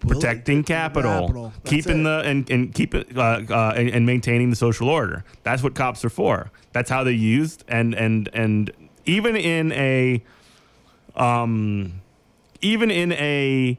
[0.00, 1.52] protecting capital, capital.
[1.64, 2.04] Keeping it.
[2.04, 5.24] the and, and keep it uh, uh, and, and maintaining the social order.
[5.42, 6.50] That's what cops are for.
[6.72, 7.64] That's how they're used.
[7.68, 8.72] And and and
[9.04, 10.22] even in a
[11.14, 12.01] um,
[12.62, 13.78] even in a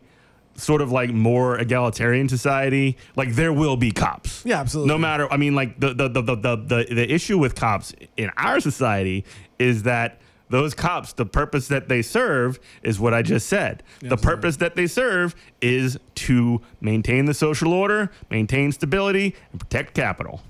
[0.56, 4.44] sort of like more egalitarian society, like there will be cops.
[4.46, 4.94] Yeah, absolutely.
[4.94, 7.94] No matter, I mean, like the the the the the, the, the issue with cops
[8.18, 9.26] in our society
[9.60, 10.20] is that.
[10.50, 13.82] Those cops, the purpose that they serve is what I just said.
[14.02, 14.24] the absolutely.
[14.24, 20.44] purpose that they serve is to maintain the social order, maintain stability, and protect capital.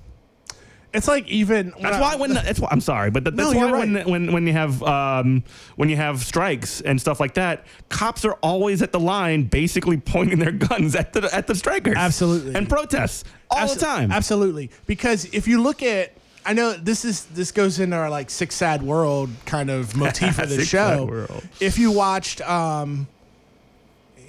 [0.94, 3.70] It's like even That's why when that's why I'm sorry, but that, No, that's you're
[3.72, 4.06] why when, right.
[4.06, 5.42] when when you have um,
[5.76, 9.96] when you have strikes and stuff like that, cops are always at the line, basically
[9.96, 12.54] pointing their guns at the at the strikers, Absolutely.
[12.54, 14.12] and protests all Abso- the time.
[14.12, 14.70] Absolutely.
[14.86, 16.12] Because if you look at
[16.46, 20.38] I know this is this goes into our like six sad world kind of motif
[20.42, 20.88] of the Six show.
[20.98, 21.42] Sad World.
[21.58, 23.08] If you watched um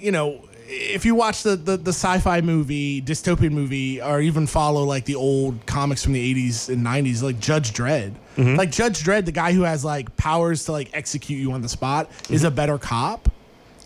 [0.00, 4.84] you know if you watch the, the, the sci-fi movie, dystopian movie, or even follow
[4.84, 8.12] like the old comics from the 80s and 90s, like Judge Dredd.
[8.36, 8.56] Mm-hmm.
[8.56, 11.68] Like Judge Dredd, the guy who has like powers to like execute you on the
[11.68, 12.46] spot, is Mm-hmm.
[12.46, 13.30] a better cop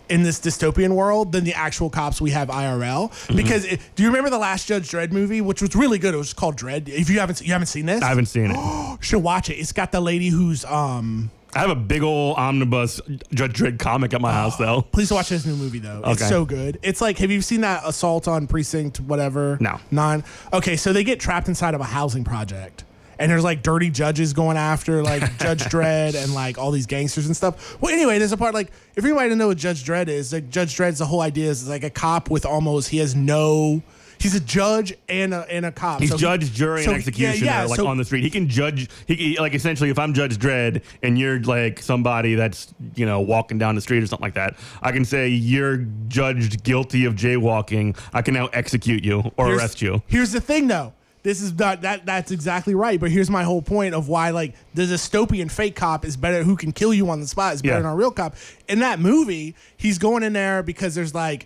[0.09, 3.09] in this dystopian world than the actual cops we have IRL.
[3.11, 3.35] Mm-hmm.
[3.37, 6.13] Because it, do you remember the last Judge Dredd movie, which was really good?
[6.13, 6.89] It was called Dredd.
[6.89, 8.55] If you haven't you haven't seen this, I haven't seen it.
[8.57, 9.53] you should watch it.
[9.53, 11.31] It's got the lady who's um.
[11.53, 13.01] I have a big old omnibus
[13.33, 14.81] Judge Dredd comic at my house though.
[14.91, 16.01] Please watch this new movie though.
[16.05, 16.29] It's Okay.
[16.29, 16.79] so good.
[16.81, 19.57] It's like, have you seen that assault on precinct whatever?
[19.59, 19.79] No.
[19.91, 20.23] Nine.
[20.53, 22.85] Okay, so they get trapped inside of a housing project.
[23.19, 27.27] And there's like dirty judges going after like Judge Dredd and like all these gangsters
[27.27, 27.79] and stuff.
[27.79, 30.49] Well, anyway, there's a part like if anybody doesn't know what Judge Dredd is, like
[30.49, 33.83] Judge Dredd's the whole idea is like a cop with almost he has no
[34.21, 35.99] he's a judge and a and a cop.
[35.99, 38.23] He's So he- judge, jury, so and executioner, yeah, yeah, like so- on the street.
[38.23, 38.89] He can judge.
[39.07, 43.19] He, he- like essentially, if I'm Judge Dredd and you're like somebody that's you know
[43.19, 47.15] walking down the street or something like that, I can say you're judged guilty of
[47.15, 47.97] jaywalking.
[48.13, 50.01] I can now execute you or arrest you.
[50.07, 50.93] Here's the thing, though.
[51.23, 52.03] This is not that.
[52.05, 52.99] That's exactly right.
[52.99, 56.43] But here's my whole point of why, like, the dystopian fake cop is better.
[56.43, 57.81] Who can kill you on the spot is better Yeah.
[57.83, 58.35] than a real cop.
[58.67, 61.45] In that movie, he's going in there because there's like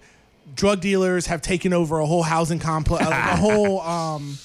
[0.54, 4.38] drug dealers have taken over a whole housing complex, like a whole um,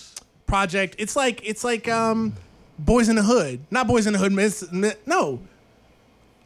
[0.46, 0.96] project.
[0.98, 2.34] It's like it's like um,
[2.78, 4.32] Boys in the Hood, not Boys in the Hood.
[4.32, 5.40] Miss, mi- no,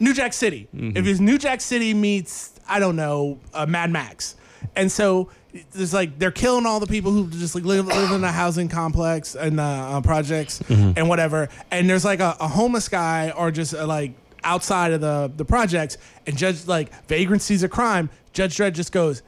[0.00, 0.68] New Jack City.
[0.72, 4.36] If it's New Jack City meets I don't know uh, Mad Max,
[4.74, 5.30] and so
[5.70, 8.68] there's like they're killing all the people who just like live, live in a housing
[8.68, 11.48] complex and uh, uh, projects and whatever.
[11.70, 15.44] And there's like a, a homeless guy or just uh, like outside of the the
[15.44, 15.96] projects,
[16.26, 18.11] and Judge like vagrancy's a crime.
[18.32, 19.22] Judge Dredd just goes,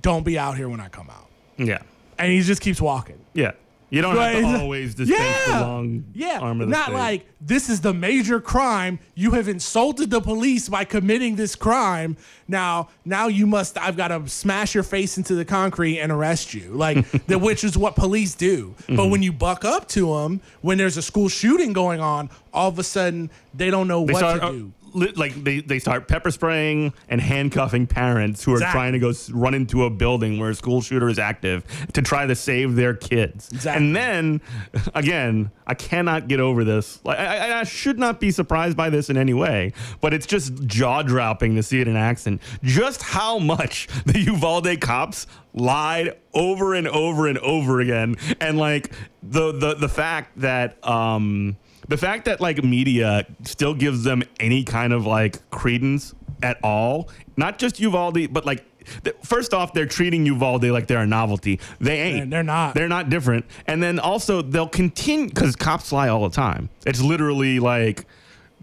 [0.00, 1.78] "Don't be out here when I come out," Yeah.
[2.18, 3.18] and he just keeps walking.
[3.32, 3.52] Yeah.
[3.90, 6.40] You don't have to always dispense the long yeah.
[6.40, 6.94] arm of the Not state.
[6.94, 8.98] like this is the major crime.
[9.14, 12.16] You have insulted the police by committing this crime.
[12.48, 13.78] Now, now you must.
[13.78, 16.70] I've got to smash your face into the concrete and arrest you.
[16.72, 18.74] Like the, which is what police do.
[18.78, 18.96] Mm-hmm.
[18.96, 22.70] But when you buck up to them, when there's a school shooting going on, all
[22.70, 24.72] of a sudden they don't know they what start to do.
[24.94, 28.72] Li- like they, they start pepper spraying and handcuffing parents who are Exactly.
[28.78, 32.00] trying to go s- run into a building where a school shooter is active to
[32.02, 33.50] try to save their kids.
[33.52, 33.86] Exactly.
[33.86, 34.40] And then
[34.94, 37.00] again, I cannot get over this.
[37.04, 40.26] Like I, I, I should not be surprised by this in any way, but it's
[40.26, 42.40] just jaw dropping to see it in action.
[42.62, 48.90] Just how much the Uvalde cops lied over and over and over again, and like
[49.22, 51.56] the the the fact that um
[51.88, 57.08] the fact that like media still gives them any kind of like credence at all,
[57.36, 58.64] not just Uvalde, but like.
[59.02, 61.58] th- First off, they're treating Uvalde like they're a novelty.
[61.80, 62.30] They ain't.
[62.30, 62.74] They're not.
[62.74, 63.46] They're not different.
[63.66, 66.68] And then also they'll continue because cops lie all the time.
[66.86, 68.04] It's literally like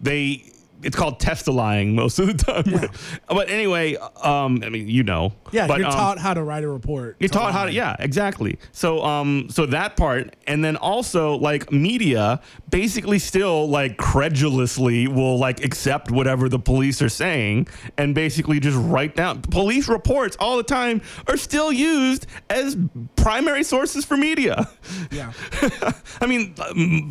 [0.01, 0.43] they.
[0.83, 2.89] It's called testilying most of the time.
[3.27, 5.33] but anyway, um, I mean, you know.
[5.51, 7.17] Yeah, but, you're um, taught how to write a report.
[7.19, 8.57] you're taught how to, yeah, exactly.
[8.71, 15.37] So, um, so that part, and then also like media, basically still like credulously will
[15.37, 17.67] like accept whatever the police are saying,
[17.97, 19.41] and basically just write down.
[19.41, 22.77] Police reports all the time are still used as
[23.15, 24.67] primary sources for media.
[25.11, 25.33] Yeah.
[26.21, 26.55] I mean,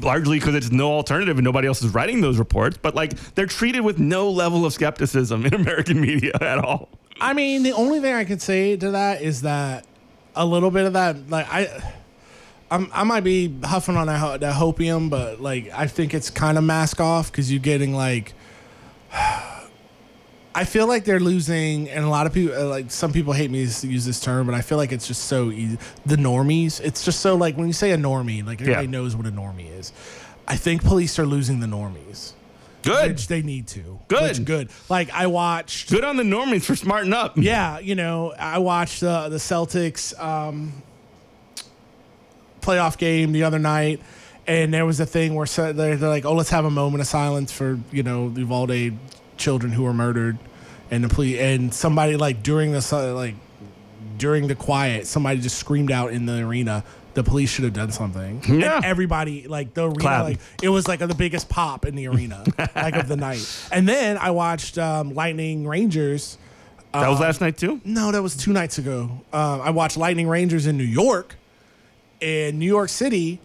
[0.01, 3.47] largely because it's no alternative and nobody else is writing those reports, but like they're
[3.61, 6.89] treated with no level of skepticism in American media at all.
[7.21, 9.85] I mean, the only thing I could say to that is that
[10.35, 11.69] a little bit of that, like I,
[12.71, 16.57] I'm, I might be huffing on that, that hopium, but like I think it's kind
[16.57, 18.33] of mask off because you're getting like.
[20.53, 23.65] I feel like they're losing, and a lot of people, like some people hate me
[23.69, 25.79] to use this term, but I feel like it's just so easy.
[26.07, 28.91] The normies, it's just so like when you say a normie, like everybody Yeah.
[28.91, 29.93] knows what a normie is.
[30.49, 32.33] I think police are losing the normies,
[32.83, 33.11] Good.
[33.12, 33.99] which they need to.
[34.09, 34.22] Good.
[34.39, 34.70] Which good.
[34.89, 37.37] Like I watched Good on the Normans for smarting up.
[37.37, 40.83] yeah, you know, I watched uh, the Celtics um,
[42.61, 44.01] playoff game the other night,
[44.47, 47.01] and there was a thing where so- they're, they're like, "Oh, let's have a moment
[47.03, 48.93] of silence for you know the Uvalde
[49.37, 50.39] children who were murdered,"
[50.91, 53.35] and the police and somebody like during the like
[54.16, 56.85] during the quiet, somebody just screamed out in the arena.
[57.15, 58.43] The police should have done something.
[58.49, 58.77] Yeah.
[58.77, 60.25] And everybody, like the arena, Clap.
[60.25, 62.45] like it was like the biggest pop in the arena,
[62.77, 63.45] like of the night.
[63.73, 66.39] And then I watched um, Lightning Rangers.
[66.93, 67.81] That was Um, last night too.
[67.85, 69.11] No, that was two nights ago.
[69.33, 71.37] Um, I watched Lightning Rangers in New York,
[72.21, 73.41] in New York City,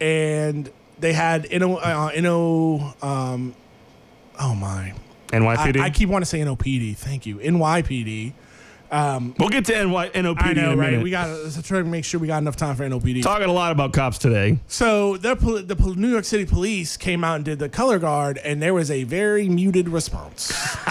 [0.00, 3.54] and they had Inno, uh, Inno um,
[4.40, 4.92] oh my.
[5.32, 5.80] I, NYPD.
[5.80, 6.96] I keep wanting to say NOPD.
[6.96, 7.36] Thank you.
[7.36, 8.32] NYPD.
[8.90, 10.90] Um, we'll get to NY, NOPD I know, in a right?
[10.92, 11.02] minute.
[11.02, 13.22] We got to try to make sure we got enough time for NOPD.
[13.22, 14.58] Talking a lot about cops today.
[14.66, 15.34] So the
[15.66, 18.72] the pol- New York City police came out and did the color guard, and there
[18.74, 20.50] was a very muted response.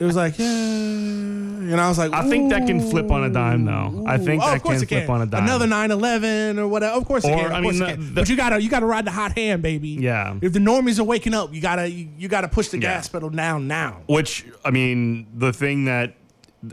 [0.00, 3.30] it was like, yeah, and I was like, I think that can flip on a
[3.30, 4.04] dime, though.
[4.06, 5.44] I think Oh, that can flip on a dime.
[5.44, 6.96] Another 9/11 or whatever.
[6.98, 7.46] Of course it can.
[7.46, 8.00] Of I mean, the- can.
[8.06, 9.90] the- but you gotta you gotta ride the hot hand, baby.
[9.90, 10.34] Yeah.
[10.42, 12.94] If the normies are waking up, you gotta you, you gotta push the Yeah.
[12.94, 13.98] gas pedal down now.
[14.08, 16.14] Which I mean, the thing that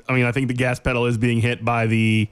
[0.08, 2.28] I mean, I think the gas pedal is being hit by the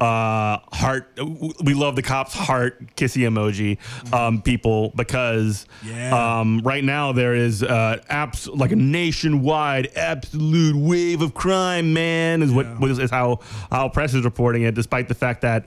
[0.00, 1.16] uh heart
[1.62, 3.78] we love the cops heart kissy emoji
[4.12, 6.40] um people because Yeah.
[6.40, 12.42] um right now there is uh abs- like a nationwide absolute wave of crime man
[12.42, 12.86] is what Yeah.
[13.04, 13.40] is how
[13.70, 15.66] how press is reporting it despite the fact that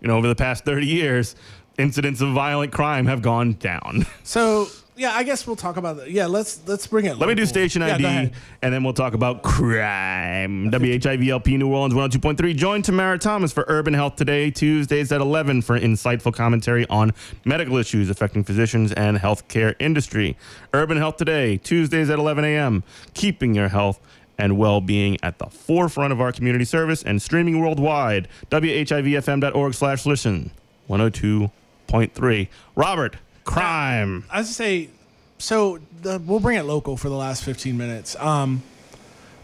[0.00, 1.34] you know over the past 30 years
[1.76, 6.10] incidents of violent crime have gone down So yeah, I guess we'll talk about that.
[6.10, 7.18] Yeah, let's let's bring it.
[7.18, 8.32] Let me do station ID, ahead.
[8.60, 10.70] and then we'll talk about crime.
[10.70, 12.54] WHIVLP New Orleans 102.3.
[12.56, 17.12] Join Tamara Thomas for Urban Health Today, Tuesdays at 11 for insightful commentary on
[17.44, 20.36] medical issues affecting physicians and healthcare industry.
[20.74, 22.84] Urban Health Today, Tuesdays at 11 a.m.
[23.14, 23.98] Keeping your health
[24.38, 28.28] and well-being at the forefront of our community service and streaming worldwide.
[28.50, 30.50] WHIVFM.org slash listen.
[30.88, 32.48] 102.3.
[32.74, 34.24] Robert, crime.
[34.30, 34.90] I was to say,
[35.38, 38.16] so the, we'll bring it local for the last 15 minutes.
[38.16, 38.62] Um,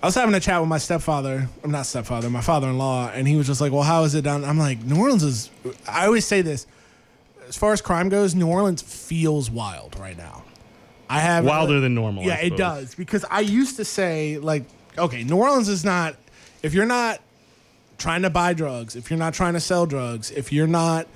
[0.02, 1.48] I was having a chat with my stepfather.
[1.64, 4.44] I'm not stepfather, my father-in-law, and he was just like, "Well, how is it down?"
[4.44, 5.50] I'm like, "New Orleans is."
[5.88, 6.68] I always say this,
[7.48, 10.44] as far as crime goes, New Orleans feels wild right now.
[11.10, 12.24] I have Wilder than normal.
[12.24, 14.64] Yeah, it does because I used to say like,
[14.96, 16.16] okay, New Orleans is not.
[16.62, 17.20] If you're not
[17.96, 21.06] trying to buy drugs, if you're not trying to sell drugs, if you're not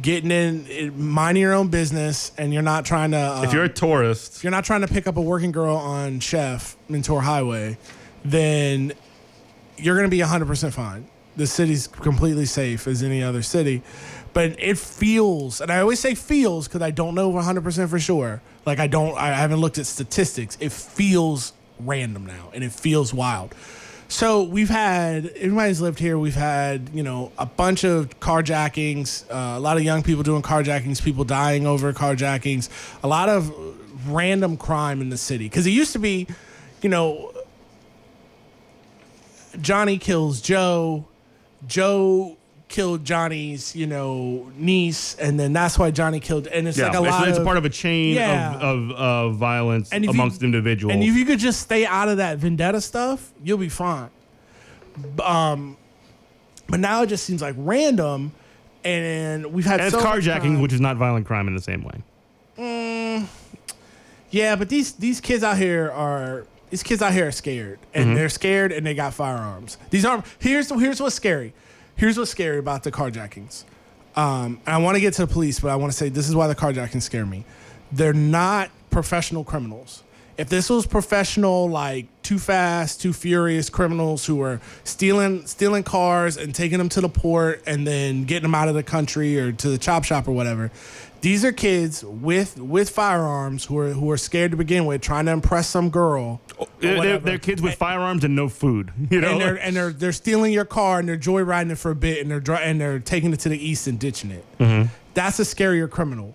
[0.00, 3.64] getting in, in minding your own business, and you're not trying to, uh, If you're
[3.64, 7.22] a tourist, if you're not trying to pick up a working girl on Chef Menteur
[7.22, 7.78] Highway,
[8.24, 8.92] then
[9.76, 11.06] you're going to be 100% fine.
[11.36, 13.82] The city's completely safe as any other city.
[14.32, 18.42] But it feels, and I always say feels because I don't know 100% for sure.
[18.66, 20.56] Like, I don't, I haven't looked at statistics.
[20.60, 23.54] It feels random now and it feels wild.
[24.14, 26.16] So we've had, everybody's lived here.
[26.16, 30.40] We've had, you know, a bunch of carjackings, uh, a lot of young people doing
[30.40, 32.68] carjackings, people dying over carjackings,
[33.02, 33.52] a lot of
[34.08, 35.46] random crime in the city.
[35.46, 36.28] Because it used to be,
[36.80, 37.32] you know,
[39.60, 41.08] Johnny kills Joe,
[41.66, 42.36] Joe
[42.74, 46.48] killed Johnny's, you know, niece, and then that's why Johnny killed.
[46.48, 48.56] And it's yeah, like a it's, lot it's of part of a chain Yeah.
[48.56, 50.92] of, of, of violence if you- amongst individuals.
[50.92, 54.10] And if you could just stay out of that vendetta stuff, you'll be fine.
[55.22, 55.76] Um,
[56.68, 58.32] but now it just seems like random,
[58.84, 62.02] and we've had and so carjacking, which is not violent crime in the same way.
[64.30, 68.06] Yeah, but these these kids out here are these kids out here are scared, and
[68.06, 68.14] Mm-hmm.
[68.16, 69.78] they're scared, and they got firearms.
[69.90, 70.24] These aren't.
[70.40, 71.52] Here's here's what's scary.
[71.96, 73.64] Here's what's scary about the carjackings.
[74.16, 76.28] Um, and I want to get to the police, but I want to say this
[76.28, 77.44] is why the carjackings scare me.
[77.92, 80.02] They're not professional criminals.
[80.36, 86.36] If this was professional, like too fast, too furious criminals who were stealing stealing cars
[86.36, 89.52] and taking them to the port and then getting them out of the country or
[89.52, 90.72] to the chop shop or whatever,
[91.24, 95.24] these are kids with with firearms who are who are scared to begin with, trying
[95.24, 96.42] to impress some girl.
[96.80, 98.92] They're, they're, they're kids with firearms and no food.
[99.10, 101.90] You know, and they're and they're they're stealing your car and they're joyriding it for
[101.90, 104.44] a bit and they're dri- and they're taking it to the east and ditching it.
[104.58, 104.88] Mm-hmm.
[105.14, 106.34] That's a scarier criminal.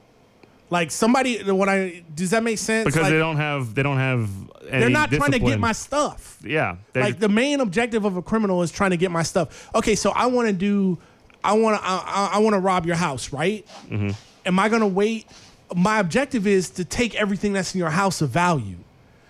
[0.71, 2.85] Like somebody, when I does that make sense?
[2.85, 4.27] because Like, they don't have they don't have.
[4.69, 6.39] Any they're not trying to get my stuff.
[6.43, 9.69] Yeah, Like the main objective of a criminal is trying to get my stuff.
[9.75, 10.97] Okay, so I want to do,
[11.43, 13.65] I want to, I, I- I want to rob your house, right?
[13.87, 14.09] Mm-hmm.
[14.45, 15.27] Am I gonna wait?
[15.75, 18.77] My objective is to take everything that's in your house of value.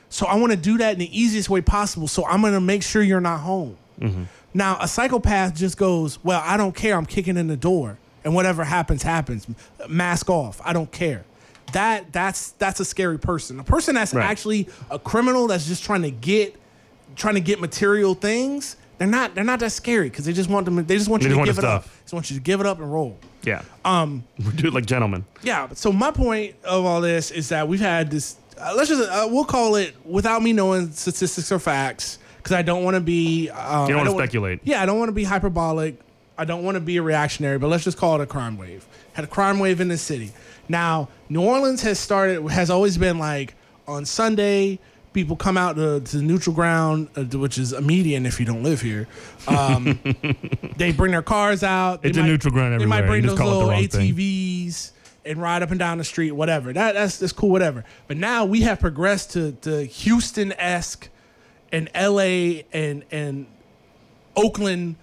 [0.10, 2.08] So I want to do that in the easiest way possible.
[2.08, 3.78] So I'm gonna make sure you're not home.
[4.00, 4.24] Mm-hmm.
[4.54, 6.96] Now a psychopath just goes, well, I don't care.
[6.96, 9.46] I'm kicking in the door, and whatever happens, happens.
[9.88, 10.60] Mask off.
[10.64, 11.26] I don't care.
[11.74, 13.60] That that's that's a scary person.
[13.60, 14.26] A person that's Right.
[14.26, 16.56] actually a criminal that's just trying to get
[17.16, 18.76] trying to get material things.
[18.98, 20.84] They're not they're not that scary because they just want them.
[20.84, 21.84] They just want They you just to want give it up.
[21.84, 23.18] They Just want you to give it up and roll.
[23.50, 23.64] Yeah.
[23.84, 24.24] Um,
[24.56, 25.26] do it like gentlemen.
[25.42, 25.70] Yeah.
[25.74, 28.38] So my point of all this is that we've had this.
[28.58, 32.62] Uh, let's just uh, we'll call it without me knowing statistics or facts because I
[32.62, 33.50] don't want to be.
[33.50, 34.60] Um, You don't I wanna speculate.
[34.64, 36.00] Yeah, I don't want to be hyperbolic.
[36.38, 38.86] I don't want to be a reactionary, but let's just call it a crime wave.
[39.14, 40.32] Had a crime wave in the city.
[40.70, 43.56] Now, New Orleans has started has always been like
[43.88, 44.80] on Sunday.
[45.12, 48.64] People come out to, to neutral ground, uh, which is a median if you don't
[48.64, 49.08] live here.
[49.48, 50.00] Um,
[50.78, 52.04] they bring their cars out.
[52.04, 52.98] They It's a neutral ground everywhere.
[52.98, 54.14] They might bring those little wrong thing.
[54.14, 54.92] ATVs
[55.26, 56.72] and ride up and down the street, whatever.
[56.74, 57.84] That that's that's cool, whatever.
[58.08, 61.10] But now we have progressed to to Houston esque
[61.72, 63.48] and LA and and
[64.36, 64.96] Oakland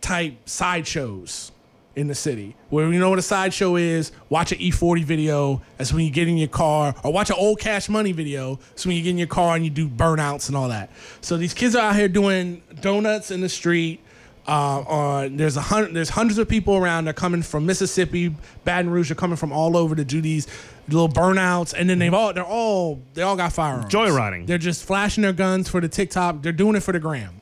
[0.00, 1.51] type sideshows
[1.94, 2.56] in the city.
[2.70, 4.12] Where you know what a sideshow is?
[4.28, 5.62] Watch an E40 video.
[5.76, 8.56] That's when you get in your car, or watch an old Cash Money video.
[8.70, 10.90] That's when you get in your car and you do burnouts and all that.
[11.20, 14.00] So these kids are out here doing donuts in the street.
[14.44, 17.04] Uh, on there's a hundred, there's hundreds of people around.
[17.04, 18.34] They're coming from Mississippi,
[18.64, 19.08] Baton Rouge.
[19.08, 20.48] They're coming from all over to do these
[20.88, 23.92] little burnouts, and then they've all they're all they all got firearms.
[23.92, 24.48] Joyriding.
[24.48, 26.42] They're just flashing their guns for the TikTok.
[26.42, 27.40] They're doing it for the gram.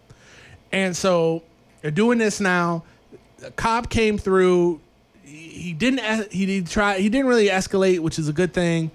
[0.72, 1.42] And so
[1.80, 2.84] they're doing this now.
[3.42, 4.80] A cop came through.
[5.22, 6.32] He didn't.
[6.32, 6.98] He did try.
[6.98, 8.90] He didn't really escalate, which is a good thing.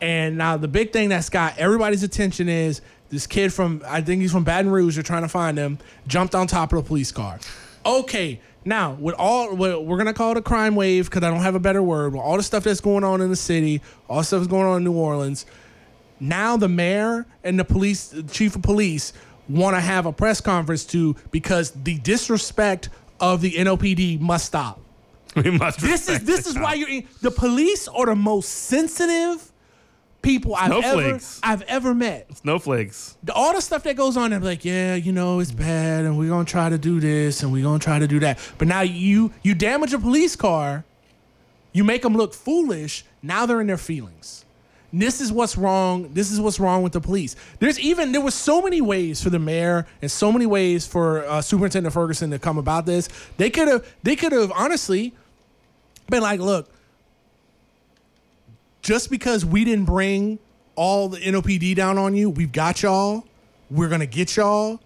[0.00, 2.80] And now the big thing that's got everybody's attention is
[3.10, 4.96] this kid from I think he's from Baton Rouge.
[4.96, 5.78] They're trying to find him.
[6.06, 7.38] Jumped on top of the police car.
[7.86, 11.54] Okay, now with all we're gonna call it a crime wave because I don't have
[11.54, 12.14] a better word.
[12.14, 14.66] With all the stuff that's going on in the city, all the stuff that's going
[14.66, 15.46] on in New Orleans
[16.20, 19.12] now the mayor and the police the chief of police
[19.48, 22.88] want to have a press conference to because the disrespect
[23.32, 24.80] of the NOPD must stop.
[25.36, 25.80] We must.
[25.80, 26.62] This is this is cop.
[26.62, 29.50] why you're in, the police are the most sensitive
[30.22, 32.36] people I've ever I've ever met.
[32.38, 33.16] snowflakes.
[33.24, 36.16] The- All the stuff that goes on, they're like, yeah, you know, it's bad, and
[36.18, 38.38] we're gonna try to do this, and we're gonna try to do that.
[38.58, 40.84] But now you you damage a police car,
[41.72, 43.04] you make them look foolish.
[43.22, 44.43] Now they're in their feelings.
[45.00, 46.12] This is what's wrong.
[46.14, 47.34] This is what's wrong with the police.
[47.58, 51.24] There's even there was so many ways for the mayor and so many ways for
[51.24, 53.08] uh, Superintendent Ferguson to come about this.
[53.36, 55.12] They could have they could have honestly
[56.08, 56.70] been like, look,
[58.82, 60.38] just because we didn't bring
[60.76, 62.30] all the NOPD down on you.
[62.30, 63.26] We've got y'all.
[63.70, 64.80] We're gonna get y'all.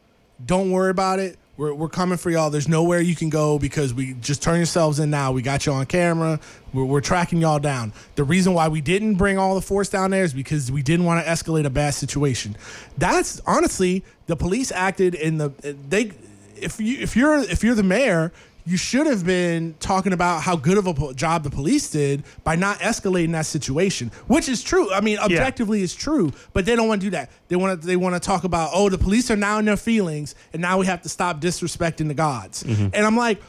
[0.44, 1.38] Don't worry about it.
[1.58, 2.50] We're, we're coming for y'all.
[2.50, 5.32] There's nowhere you can go because we just turn yourselves in now.
[5.32, 6.38] We got you on camera.
[6.72, 7.92] We're, we're tracking y'all down.
[8.14, 11.04] The reason why we didn't bring all the force down there is because we didn't
[11.04, 12.56] want to escalate a bad situation.
[12.96, 15.48] That's honestly the police acted in the
[15.88, 16.12] they.
[16.54, 18.32] If you if you're if you're the mayor,
[18.68, 22.22] you should have been talking about how good of a po- job the police did
[22.44, 24.92] by not escalating that situation, which is true.
[24.92, 27.30] I mean, objectively, it's true, but they don't want to do that.
[27.48, 29.78] They want to they want to talk about oh, the police are now in their
[29.78, 32.62] feelings, and now we have to stop disrespecting the gods.
[32.62, 32.88] Mm-hmm.
[32.92, 33.40] And I'm like,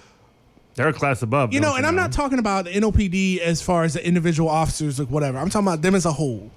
[0.76, 1.54] They're a class above.
[1.54, 5.02] you know, and I'm not talking about the NOPD as far as the individual officers
[5.02, 5.38] or whatever.
[5.38, 6.50] I'm talking about them as a whole.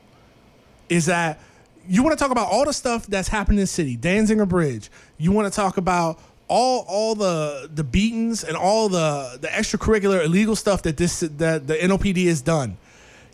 [0.88, 1.40] Is that
[1.88, 4.88] you want to talk about all the stuff that's happened in the city, Danziger Bridge.
[5.18, 6.20] You want to talk about
[6.52, 11.66] all all the the beatings and all the the extracurricular illegal stuff that this that
[11.66, 12.76] the NOPD has done.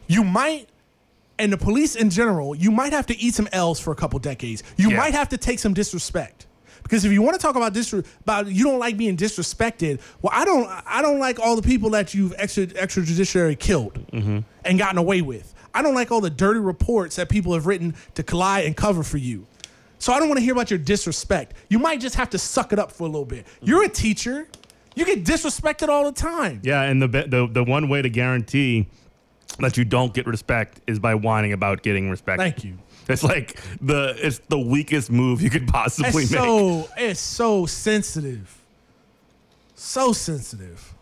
[0.06, 0.68] You might
[1.38, 4.18] and the police in general, you might have to eat some L's for a couple
[4.20, 4.62] decades.
[4.76, 4.98] You Yeah.
[4.98, 6.46] might have to take some disrespect.
[6.84, 10.32] Because if you want to talk about dis about you don't like being disrespected, well,
[10.32, 14.38] I don't I don't like all the people that you've extra extrajudiciary killed mm-hmm.
[14.64, 15.54] and gotten away with.
[15.74, 19.02] I don't like all the dirty reports that people have written to collide and cover
[19.02, 19.47] for you.
[19.98, 21.54] So I don't want to hear about your disrespect.
[21.68, 23.46] You might just have to suck it up for a little bit.
[23.62, 24.46] You're a teacher.
[24.94, 26.60] You get disrespected all the time.
[26.62, 28.86] Yeah, and the the the one way to guarantee
[29.58, 32.38] that you don't get respect is by whining about getting respect.
[32.40, 32.78] Thank you.
[33.08, 36.40] It's like the it's the weakest move you could possibly It's make.
[36.40, 38.54] so it's so sensitive.
[39.74, 40.94] So sensitive.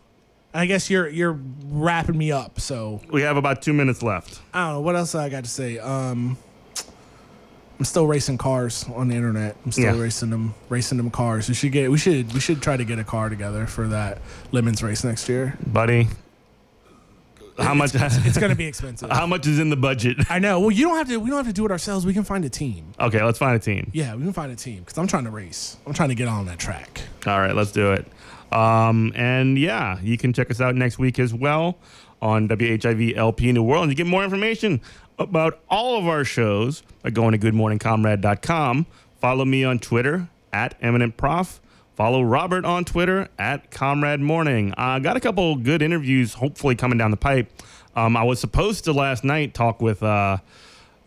[0.55, 4.41] I guess you're you're wrapping me up, so we have about two minutes left.
[4.55, 5.79] I don't know what else I got to say.
[5.79, 6.39] Um,
[7.79, 9.57] I'm still racing cars on the internet.
[9.65, 10.01] I'm still Yeah.
[10.03, 11.49] racing them, racing them cars.
[11.49, 14.19] We should get, we should, we should try to get a car together for that
[14.51, 15.57] lemons race next year.
[15.67, 16.09] buddy.
[17.59, 17.93] How much?
[17.95, 19.11] It's gonna be expensive.
[19.11, 20.19] how much is in the budget?
[20.31, 20.61] I know.
[20.61, 21.17] Well, you don't have to.
[21.19, 22.05] We don't have to do it ourselves.
[22.05, 22.93] We can find a team.
[23.01, 23.91] Okay, let's find a team.
[23.95, 25.79] Yeah, we can find a team because I'm trying to race.
[25.87, 27.01] I'm trying to get on that track.
[27.27, 28.07] All right, let's do it.
[28.53, 31.79] Um, and yeah, you can check us out next week as well
[32.21, 33.85] on WHIV LP New World.
[33.85, 34.83] And you get more information
[35.19, 38.87] about all of our shows by going to goodmorningcomrade.com.
[39.19, 41.61] Follow me on Twitter at Eminent Prof.
[41.95, 44.75] Follow Robert on Twitter at Comrade Morning.
[44.77, 47.51] I got a couple good interviews, hopefully coming down the pipe.
[47.95, 50.37] Um, I was supposed to last night talk with uh,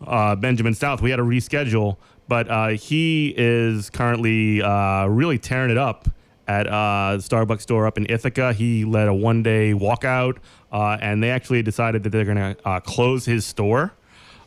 [0.04, 1.00] uh, Benjamin South.
[1.00, 1.96] We had to reschedule,
[2.26, 6.08] but uh, he is currently uh, really tearing it up
[6.48, 8.52] at uh, Starbucks store up in Ithaca.
[8.52, 10.38] He led a one day walkout,
[10.72, 13.92] uh, and they actually decided that they're going to uh, close his store,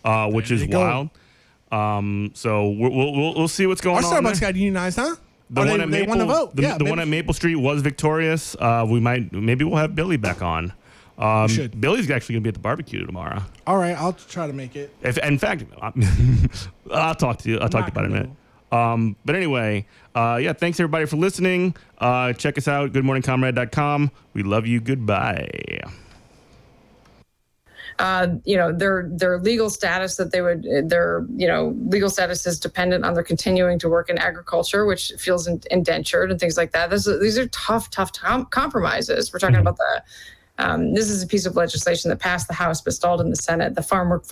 [0.03, 1.09] uh, which There is wild.
[1.71, 4.23] Um, so we'll, we'll, we'll, see what's going Our on.
[4.23, 4.51] Starbucks there.
[4.51, 5.15] got unionized, huh?
[5.49, 6.55] The Oh, one they, at they Maple, won the vote.
[6.55, 8.55] The, yeah, the one at Maple Street was victorious.
[8.59, 10.73] Uh, we might maybe we'll have Billy back on.
[11.17, 11.79] Um, should.
[11.79, 13.43] Billy's actually gonna be at the barbecue tomorrow.
[13.67, 14.93] All right, I'll try to make it.
[15.01, 15.63] If, in fact,
[16.91, 17.59] I'll talk to you.
[17.59, 18.31] I'll talk not about it in a minute.
[18.71, 19.85] Um, but anyway,
[20.15, 21.75] uh, yeah, thanks everybody for listening.
[21.99, 24.11] Uh, check us out, goodmorningcomrade.com.
[24.33, 24.79] We love you.
[24.81, 25.81] Goodbye.
[27.99, 32.45] Uh, you know their their legal status that they would their you know legal status
[32.45, 36.71] is dependent on their continuing to work in agriculture, which feels indentured and things like
[36.71, 36.89] that.
[36.89, 39.31] This these are tough, tough com- compromises.
[39.31, 40.03] We're talking about the.
[40.59, 43.35] Um, this is a piece of legislation that passed the House but stalled in the
[43.35, 43.73] Senate.
[43.73, 44.31] The Farm Workforce